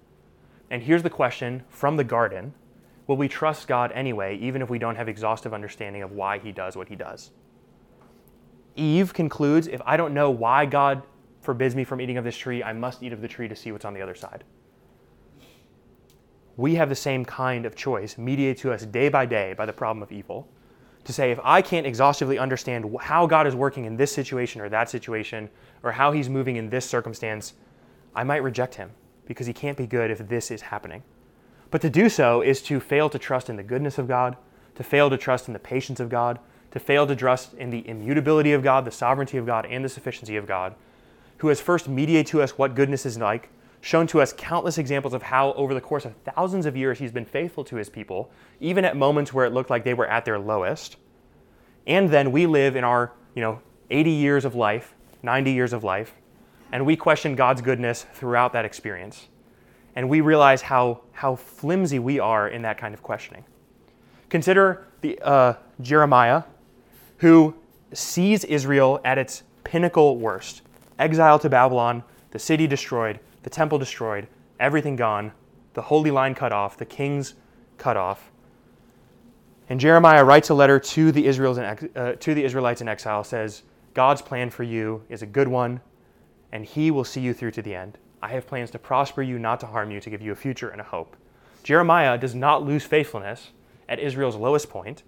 And 0.71 0.83
here's 0.83 1.03
the 1.03 1.11
question 1.11 1.65
from 1.69 1.97
the 1.97 2.05
garden 2.05 2.55
Will 3.07 3.19
we 3.19 3.29
trust 3.29 3.69
God 3.69 3.93
anyway, 3.93 4.39
even 4.39 4.63
if 4.63 4.71
we 4.71 4.79
don't 4.79 4.97
have 4.97 5.11
exhaustive 5.11 5.53
understanding 5.53 6.03
of 6.03 6.13
why 6.13 6.39
He 6.39 6.53
does 6.53 6.75
what 6.75 6.89
He 6.89 6.97
does? 6.97 7.33
Eve 8.77 9.13
concludes 9.13 9.67
if 9.67 9.83
I 9.85 9.99
don't 9.99 10.15
know 10.15 10.31
why 10.31 10.65
God 10.65 11.03
forbids 11.43 11.77
me 11.77 11.85
from 11.85 12.01
eating 12.01 12.17
of 12.17 12.25
this 12.25 12.37
tree, 12.37 12.63
I 12.63 12.73
must 12.73 13.03
eat 13.03 13.13
of 13.13 13.21
the 13.21 13.29
tree 13.29 13.47
to 13.47 13.55
see 13.55 13.73
what's 13.73 13.85
on 13.85 13.93
the 13.93 14.01
other 14.01 14.15
side. 14.15 14.45
We 16.57 16.77
have 16.77 16.89
the 16.89 16.95
same 16.95 17.25
kind 17.25 17.67
of 17.67 17.75
choice 17.75 18.17
mediated 18.17 18.59
to 18.59 18.73
us 18.73 18.87
day 18.87 19.09
by 19.09 19.27
day 19.27 19.55
by 19.55 19.67
the 19.67 19.73
problem 19.73 20.03
of 20.03 20.13
evil 20.13 20.49
to 21.05 21.13
say 21.13 21.31
if 21.31 21.39
I 21.45 21.63
can't 21.63 21.87
exhaustively 21.87 22.39
understand 22.39 22.97
how 23.01 23.27
God 23.27 23.47
is 23.47 23.55
working 23.55 23.85
in 23.85 23.97
this 23.97 24.13
situation 24.13 24.61
or 24.61 24.69
that 24.69 24.89
situation, 24.89 25.51
or 25.83 25.93
how 25.93 26.13
He's 26.13 26.29
moving 26.29 26.57
in 26.57 26.71
this 26.71 26.87
circumstance, 26.87 27.55
I 28.15 28.25
might 28.25 28.43
reject 28.43 28.75
Him 28.77 28.91
because 29.27 29.47
He 29.47 29.53
can't 29.53 29.77
be 29.77 29.87
good 29.87 30.11
if 30.11 30.27
this 30.29 30.51
is 30.51 30.63
happening. 30.63 31.03
But 31.71 31.83
to 31.83 31.91
do 31.91 32.09
so 32.09 32.41
is 32.41 32.63
to 32.63 32.81
fail 32.81 33.11
to 33.11 33.19
trust 33.19 33.51
in 33.51 33.57
the 33.57 33.63
goodness 33.63 33.99
of 33.99 34.09
God, 34.09 34.37
to 34.77 34.83
fail 34.83 35.11
to 35.11 35.17
trust 35.17 35.47
in 35.47 35.53
the 35.53 35.59
patience 35.59 36.01
of 36.01 36.09
God, 36.09 36.39
to 36.71 36.81
fail 36.81 37.07
to 37.07 37.15
trust 37.15 37.55
in 37.55 37.71
the 37.71 37.87
immutability 37.87 38.53
of 38.53 38.63
God, 38.63 38.85
the 38.85 38.91
sovereignty 38.91 39.37
of 39.37 39.47
God, 39.47 39.67
and 39.67 39.85
the 39.85 39.89
sufficiency 39.89 40.37
of 40.37 40.47
God, 40.47 40.75
who 41.39 41.49
has 41.49 41.61
first 41.61 41.89
mediated 41.89 42.27
to 42.29 42.43
us 42.43 42.57
what 42.57 42.75
goodness 42.75 43.05
is 43.05 43.19
like, 43.19 43.51
shown 43.85 44.07
to 44.07 44.23
us 44.23 44.33
countless 44.33 44.79
examples 44.79 45.13
of 45.13 45.23
how, 45.23 45.53
over 45.53 45.75
the 45.75 45.81
course 45.81 46.07
of 46.07 46.15
thousands 46.25 46.65
of 46.65 46.75
years, 46.75 46.99
he's 46.99 47.13
been 47.13 47.27
faithful 47.27 47.63
to 47.63 47.77
his 47.77 47.91
people, 47.91 48.31
even 48.59 48.83
at 48.83 48.97
moments 48.97 49.35
where 49.35 49.45
it 49.45 49.53
looked 49.53 49.69
like 49.69 49.85
they 49.85 49.93
were 49.93 50.07
at 50.07 50.25
their 50.25 50.39
lowest. 50.39 50.97
And 51.87 52.09
then 52.09 52.33
we 52.33 52.47
live 52.47 52.77
in 52.77 52.83
our, 52.83 53.13
you 53.35 53.43
know, 53.43 53.61
80 53.91 54.11
years 54.11 54.47
of 54.47 54.55
life, 54.55 54.95
90 55.23 55.53
years 55.53 55.75
of 55.75 55.85
life, 55.85 56.15
and 56.73 56.87
we 56.87 56.97
question 56.97 57.37
God's 57.37 57.61
goodness 57.61 58.07
throughout 58.15 58.55
that 58.55 58.65
experience. 58.65 59.29
And 59.95 60.09
we 60.09 60.23
realize 60.23 60.63
how, 60.63 61.03
how 61.13 61.37
flimsy 61.37 61.99
we 61.99 62.19
are 62.19 62.49
in 62.49 62.63
that 62.63 62.79
kind 62.79 62.95
of 62.95 63.03
questioning. 63.03 63.45
Consider 64.31 64.87
the, 65.03 65.19
uh, 65.21 65.55
Jeremiah, 65.83 66.45
who 67.19 67.55
sees 67.93 68.45
Israel 68.45 68.99
at 69.05 69.19
its 69.19 69.43
pinnacle 69.63 70.17
worst 70.17 70.63
exile 70.99 71.39
to 71.41 71.51
Babylon, 71.51 72.03
the 72.31 72.39
city 72.39 72.67
destroyed, 72.67 73.21
the 73.45 73.51
temple 73.51 73.79
destroyed, 73.79 74.27
everything 74.59 74.97
gone, 74.97 75.33
the 75.75 75.83
holy 75.83 76.11
line 76.11 76.35
cut 76.35 76.53
off, 76.53 76.77
the 76.77 76.85
kings 76.85 77.35
cut 77.79 77.97
off. 77.97 78.31
And 79.69 79.79
Jeremiah 79.79 80.25
writes 80.25 80.51
a 80.51 80.55
letter 80.55 80.79
to 80.79 81.13
the, 81.13 81.27
in, 81.27 81.91
uh, 81.97 82.13
to 82.13 82.35
the 82.35 82.45
Israelites 82.45 82.81
in 82.81 82.89
exile, 82.89 83.23
says, 83.23 83.63
God's 83.95 84.23
plan 84.23 84.51
for 84.51 84.63
you 84.63 85.03
is 85.09 85.23
a 85.23 85.27
good 85.27 85.49
one, 85.49 85.81
and 86.53 86.65
he 86.65 86.91
will 86.91 87.05
see 87.05 87.21
you 87.21 87.33
through 87.33 87.53
to 87.53 87.63
the 87.63 87.75
end. 87.75 87.99
I 88.23 88.29
have 88.29 88.47
plans 88.47 88.71
to 88.73 88.79
prosper 88.79 89.23
you, 89.23 89.39
not 89.39 89.61
to 89.61 89.67
harm 89.67 89.91
you, 89.91 90.01
to 90.01 90.11
give 90.11 90.23
you 90.23 90.33
a 90.33 90.37
future 90.37 90.69
and 90.69 90.81
a 90.81 90.85
hope. 90.85 91.17
Jeremiah 91.63 92.19
does 92.19 92.35
not 92.35 92.65
lose 92.65 92.85
faithfulness 92.85 93.51
at 93.89 93.99
Israel's 93.99 94.37
lowest 94.37 94.69
point, 94.71 95.03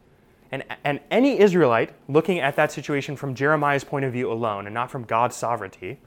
and, 0.51 0.62
and 0.85 1.01
any 1.11 1.38
Israelite 1.40 1.92
looking 2.09 2.38
at 2.38 2.57
that 2.57 2.70
situation 2.70 3.16
from 3.16 3.35
Jeremiah's 3.35 3.85
point 3.85 4.05
of 4.05 4.12
view 4.12 4.31
alone 4.31 4.66
and 4.66 4.75
not 4.75 4.90
from 4.90 5.05
God's 5.05 5.37
sovereignty 5.37 5.99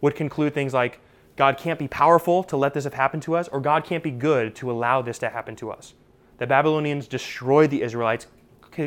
would 0.00 0.14
conclude 0.14 0.52
things 0.52 0.74
like, 0.74 1.00
God 1.36 1.58
can't 1.58 1.78
be 1.78 1.88
powerful 1.88 2.44
to 2.44 2.56
let 2.56 2.74
this 2.74 2.84
have 2.84 2.94
happened 2.94 3.22
to 3.24 3.34
us, 3.34 3.48
or 3.48 3.60
God 3.60 3.84
can't 3.84 4.04
be 4.04 4.10
good 4.10 4.54
to 4.56 4.70
allow 4.70 5.02
this 5.02 5.18
to 5.18 5.28
happen 5.28 5.56
to 5.56 5.70
us. 5.70 5.94
The 6.38 6.46
Babylonians 6.46 7.08
destroyed 7.08 7.70
the 7.70 7.82
Israelites, 7.82 8.26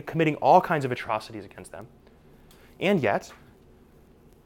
committing 0.06 0.36
all 0.36 0.62
kinds 0.62 0.86
of 0.86 0.92
atrocities 0.92 1.46
against 1.46 1.72
them. 1.72 1.88
And 2.80 3.02
yet, 3.02 3.32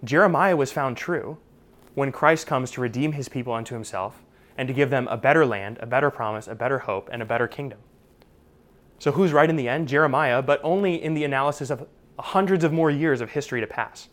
Jeremiah 0.04 0.56
was 0.56 0.72
found 0.72 0.98
true 0.98 1.38
when 1.94 2.12
Christ 2.12 2.48
comes 2.48 2.72
to 2.72 2.82
redeem 2.82 3.12
his 3.12 3.30
people 3.30 3.54
unto 3.54 3.76
himself 3.76 4.24
and 4.58 4.68
to 4.68 4.74
give 4.74 4.90
them 4.90 5.08
a 5.08 5.18
better 5.18 5.46
land, 5.46 5.78
a 5.80 5.86
better 5.86 6.10
promise, 6.10 6.48
a 6.48 6.56
better 6.56 6.80
hope, 6.80 7.10
and 7.12 7.22
a 7.22 7.26
better 7.26 7.48
kingdom. 7.48 7.80
So, 9.00 9.12
who's 9.12 9.34
right 9.34 9.50
in 9.50 9.56
the 9.56 9.68
end? 9.68 9.88
Jeremiah, 9.88 10.42
but 10.42 10.62
only 10.64 11.02
in 11.02 11.14
the 11.14 11.24
analysis 11.24 11.70
of 11.70 11.88
hundreds 12.20 12.64
of 12.64 12.72
more 12.72 12.92
years 12.92 13.22
of 13.22 13.32
history 13.32 13.62
to 13.62 13.68
pass. 13.68 14.10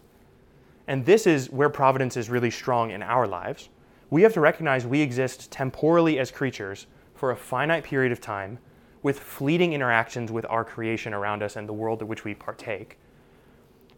And 0.86 1.04
this 1.04 1.26
is 1.26 1.50
where 1.50 1.68
providence 1.68 2.16
is 2.16 2.30
really 2.30 2.50
strong 2.50 2.90
in 2.90 3.02
our 3.02 3.26
lives 3.26 3.68
we 4.10 4.22
have 4.22 4.32
to 4.34 4.40
recognize 4.40 4.86
we 4.86 5.00
exist 5.00 5.50
temporally 5.50 6.18
as 6.18 6.30
creatures 6.30 6.86
for 7.14 7.30
a 7.30 7.36
finite 7.36 7.84
period 7.84 8.12
of 8.12 8.20
time 8.20 8.58
with 9.02 9.20
fleeting 9.20 9.72
interactions 9.72 10.32
with 10.32 10.46
our 10.48 10.64
creation 10.64 11.12
around 11.12 11.42
us 11.42 11.56
and 11.56 11.68
the 11.68 11.72
world 11.72 12.00
in 12.00 12.08
which 12.08 12.24
we 12.24 12.34
partake. 12.34 12.98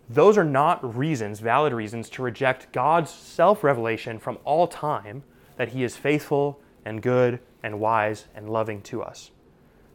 Those 0.09 0.37
are 0.37 0.45
not 0.45 0.97
reasons, 0.97 1.39
valid 1.39 1.73
reasons, 1.73 2.11
to 2.11 2.23
reject 2.23 2.73
God's 2.73 3.11
self 3.11 3.63
revelation 3.63 4.19
from 4.19 4.39
all 4.45 4.67
time 4.67 5.23
that 5.57 5.69
He 5.69 5.85
is 5.85 5.97
faithful 5.97 6.61
and 6.85 7.01
good 7.01 7.39
and 7.63 7.79
wise 7.79 8.27
and 8.35 8.51
loving 8.51 8.83
to 8.83 9.03
us. 9.03 9.31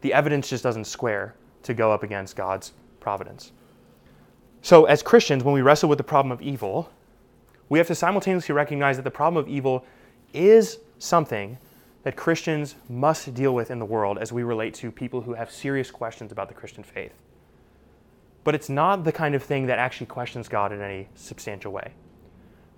The 0.00 0.14
evidence 0.14 0.48
just 0.48 0.62
doesn't 0.62 0.86
square 0.86 1.34
to 1.64 1.74
go 1.74 1.92
up 1.92 2.02
against 2.02 2.36
God's 2.36 2.72
providence. 3.00 3.52
So, 4.62 4.86
as 4.86 5.02
Christians, 5.02 5.44
when 5.44 5.54
we 5.54 5.62
wrestle 5.62 5.88
with 5.88 5.98
the 5.98 6.04
problem 6.04 6.32
of 6.32 6.40
evil, 6.40 6.90
we 7.68 7.78
have 7.78 7.88
to 7.88 7.94
simultaneously 7.94 8.54
recognize 8.54 8.96
that 8.96 9.02
the 9.02 9.10
problem 9.10 9.42
of 9.42 9.50
evil 9.50 9.84
is 10.36 10.78
something 10.98 11.58
that 12.02 12.16
Christians 12.16 12.76
must 12.88 13.34
deal 13.34 13.54
with 13.54 13.70
in 13.70 13.78
the 13.78 13.84
world 13.84 14.18
as 14.18 14.32
we 14.32 14.44
relate 14.44 14.74
to 14.74 14.92
people 14.92 15.22
who 15.22 15.34
have 15.34 15.50
serious 15.50 15.90
questions 15.90 16.30
about 16.30 16.48
the 16.48 16.54
Christian 16.54 16.84
faith. 16.84 17.12
But 18.44 18.54
it's 18.54 18.68
not 18.68 19.02
the 19.02 19.10
kind 19.10 19.34
of 19.34 19.42
thing 19.42 19.66
that 19.66 19.80
actually 19.80 20.06
questions 20.06 20.48
God 20.48 20.72
in 20.72 20.80
any 20.80 21.08
substantial 21.16 21.72
way. 21.72 21.92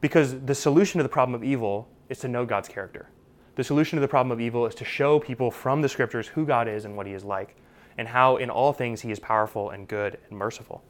Because 0.00 0.40
the 0.40 0.54
solution 0.54 0.98
to 0.98 1.02
the 1.02 1.10
problem 1.10 1.34
of 1.34 1.44
evil 1.44 1.88
is 2.08 2.20
to 2.20 2.28
know 2.28 2.46
God's 2.46 2.68
character. 2.68 3.10
The 3.56 3.64
solution 3.64 3.96
to 3.96 4.00
the 4.00 4.08
problem 4.08 4.32
of 4.32 4.40
evil 4.40 4.66
is 4.66 4.74
to 4.76 4.84
show 4.84 5.18
people 5.18 5.50
from 5.50 5.82
the 5.82 5.88
scriptures 5.88 6.28
who 6.28 6.46
God 6.46 6.68
is 6.68 6.86
and 6.86 6.96
what 6.96 7.06
he 7.06 7.12
is 7.12 7.24
like, 7.24 7.56
and 7.98 8.08
how 8.08 8.36
in 8.36 8.48
all 8.48 8.72
things 8.72 9.02
he 9.02 9.10
is 9.10 9.18
powerful 9.18 9.70
and 9.70 9.86
good 9.86 10.18
and 10.30 10.38
merciful. 10.38 10.82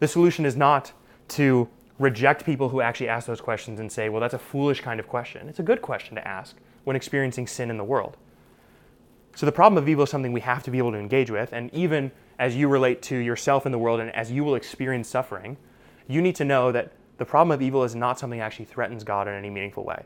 The 0.00 0.08
solution 0.08 0.44
is 0.44 0.56
not 0.56 0.92
to 1.28 1.68
reject 2.00 2.46
people 2.46 2.70
who 2.70 2.80
actually 2.80 3.08
ask 3.08 3.26
those 3.26 3.42
questions 3.42 3.78
and 3.78 3.92
say, 3.92 4.08
well, 4.08 4.22
that's 4.22 4.32
a 4.32 4.38
foolish 4.38 4.80
kind 4.80 4.98
of 4.98 5.06
question. 5.06 5.48
It's 5.50 5.58
a 5.58 5.62
good 5.62 5.82
question 5.82 6.14
to 6.14 6.26
ask 6.26 6.56
when 6.84 6.96
experiencing 6.96 7.46
sin 7.46 7.70
in 7.70 7.76
the 7.76 7.84
world. 7.84 8.16
So 9.36 9.44
the 9.44 9.52
problem 9.52 9.80
of 9.80 9.86
evil 9.86 10.04
is 10.04 10.10
something 10.10 10.32
we 10.32 10.40
have 10.40 10.62
to 10.62 10.70
be 10.70 10.78
able 10.78 10.92
to 10.92 10.98
engage 10.98 11.30
with, 11.30 11.52
and 11.52 11.72
even 11.74 12.10
as 12.38 12.56
you 12.56 12.68
relate 12.68 13.02
to 13.02 13.16
yourself 13.16 13.66
in 13.66 13.72
the 13.72 13.78
world 13.78 14.00
and 14.00 14.10
as 14.14 14.32
you 14.32 14.42
will 14.42 14.54
experience 14.54 15.08
suffering, 15.08 15.58
you 16.08 16.22
need 16.22 16.34
to 16.36 16.44
know 16.44 16.72
that 16.72 16.92
the 17.18 17.26
problem 17.26 17.52
of 17.52 17.60
evil 17.60 17.84
is 17.84 17.94
not 17.94 18.18
something 18.18 18.38
that 18.38 18.46
actually 18.46 18.64
threatens 18.64 19.04
God 19.04 19.28
in 19.28 19.34
any 19.34 19.50
meaningful 19.50 19.84
way. 19.84 20.04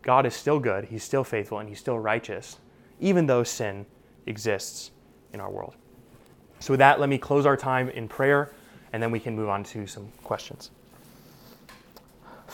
God 0.00 0.24
is 0.24 0.34
still 0.34 0.58
good, 0.58 0.86
He's 0.86 1.04
still 1.04 1.24
faithful, 1.24 1.58
and 1.58 1.68
He's 1.68 1.78
still 1.78 1.98
righteous, 1.98 2.58
even 3.00 3.26
though 3.26 3.44
sin 3.44 3.84
exists 4.24 4.92
in 5.34 5.40
our 5.40 5.50
world. 5.50 5.74
So, 6.58 6.72
with 6.72 6.78
that, 6.78 7.00
let 7.00 7.10
me 7.10 7.18
close 7.18 7.44
our 7.44 7.56
time 7.56 7.90
in 7.90 8.08
prayer, 8.08 8.50
and 8.94 9.02
then 9.02 9.10
we 9.10 9.20
can 9.20 9.36
move 9.36 9.50
on 9.50 9.62
to 9.64 9.86
some 9.86 10.08
questions. 10.22 10.70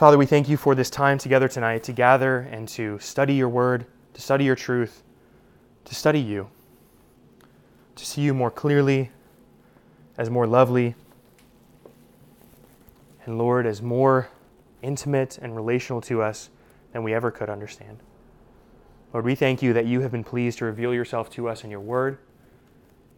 Father, 0.01 0.17
we 0.17 0.25
thank 0.25 0.49
you 0.49 0.57
for 0.57 0.75
this 0.75 0.89
time 0.89 1.19
together 1.19 1.47
tonight 1.47 1.83
to 1.83 1.93
gather 1.93 2.39
and 2.51 2.67
to 2.69 2.99
study 3.01 3.35
your 3.35 3.51
word, 3.51 3.85
to 4.15 4.23
study 4.23 4.45
your 4.45 4.57
truth, 4.57 5.03
to 5.85 5.95
study 5.95 6.19
you, 6.19 6.49
to 7.97 8.07
see 8.07 8.23
you 8.23 8.33
more 8.33 8.51
clearly, 8.51 9.11
as 10.17 10.31
more 10.31 10.47
lovely, 10.47 10.95
and 13.27 13.37
Lord, 13.37 13.67
as 13.67 13.83
more 13.83 14.31
intimate 14.81 15.37
and 15.37 15.55
relational 15.55 16.01
to 16.01 16.23
us 16.23 16.49
than 16.95 17.03
we 17.03 17.13
ever 17.13 17.31
could 17.31 17.51
understand. 17.51 17.99
Lord, 19.13 19.27
we 19.27 19.35
thank 19.35 19.63
you 19.63 19.75
that 19.75 19.85
you 19.85 20.01
have 20.01 20.13
been 20.13 20.25
pleased 20.25 20.61
to 20.61 20.65
reveal 20.65 20.95
yourself 20.95 21.29
to 21.33 21.47
us 21.47 21.63
in 21.63 21.71
your 21.71 21.81
word, 21.81 22.17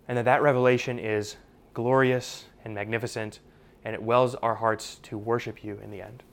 and 0.09 0.18
that 0.18 0.25
that 0.25 0.42
revelation 0.42 0.99
is 0.99 1.37
glorious 1.75 2.47
and 2.64 2.75
magnificent, 2.75 3.38
and 3.85 3.95
it 3.95 4.03
wells 4.03 4.35
our 4.35 4.57
hearts 4.57 4.97
to 5.05 5.16
worship 5.16 5.62
you 5.62 5.79
in 5.81 5.92
the 5.92 6.03
end. 6.03 6.25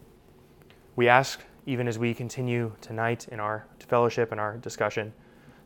We 1.00 1.08
ask, 1.08 1.40
even 1.66 1.88
as 1.88 1.98
we 1.98 2.14
continue 2.14 2.74
tonight 2.82 3.30
in 3.30 3.40
our 3.40 3.66
fellowship 3.88 4.34
and 4.34 4.42
our 4.42 4.58
discussion, 4.58 5.14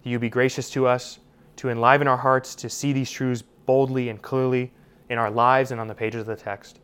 that 0.03 0.07
you 0.07 0.19
be 0.19 0.29
gracious 0.29 0.69
to 0.69 0.85
us, 0.85 1.17
to 1.55 1.69
enliven 1.69 2.07
our 2.07 2.17
hearts 2.17 2.53
to 2.53 2.69
see 2.69 2.93
these 2.93 3.09
truths 3.09 3.41
boldly 3.65 4.09
and 4.09 4.21
clearly 4.21 4.71
in 5.09 5.17
our 5.17 5.31
lives 5.31 5.71
and 5.71 5.81
on 5.81 5.87
the 5.87 5.95
pages 5.95 6.21
of 6.21 6.27
the 6.27 6.35
text. 6.35 6.81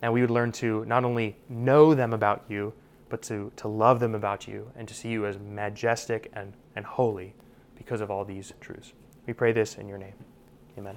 And 0.00 0.14
we 0.14 0.22
would 0.22 0.30
learn 0.30 0.50
to 0.52 0.86
not 0.86 1.04
only 1.04 1.36
know 1.50 1.94
them 1.94 2.14
about 2.14 2.44
you, 2.48 2.72
but 3.10 3.20
to, 3.24 3.52
to 3.56 3.68
love 3.68 4.00
them 4.00 4.14
about 4.14 4.48
you 4.48 4.72
and 4.78 4.88
to 4.88 4.94
see 4.94 5.10
you 5.10 5.26
as 5.26 5.38
majestic 5.38 6.30
and, 6.32 6.54
and 6.76 6.86
holy 6.86 7.34
because 7.76 8.00
of 8.00 8.10
all 8.10 8.24
these 8.24 8.54
truths. 8.62 8.94
We 9.26 9.34
pray 9.34 9.52
this 9.52 9.76
in 9.76 9.88
your 9.88 9.98
name. 9.98 10.14
Amen. 10.78 10.96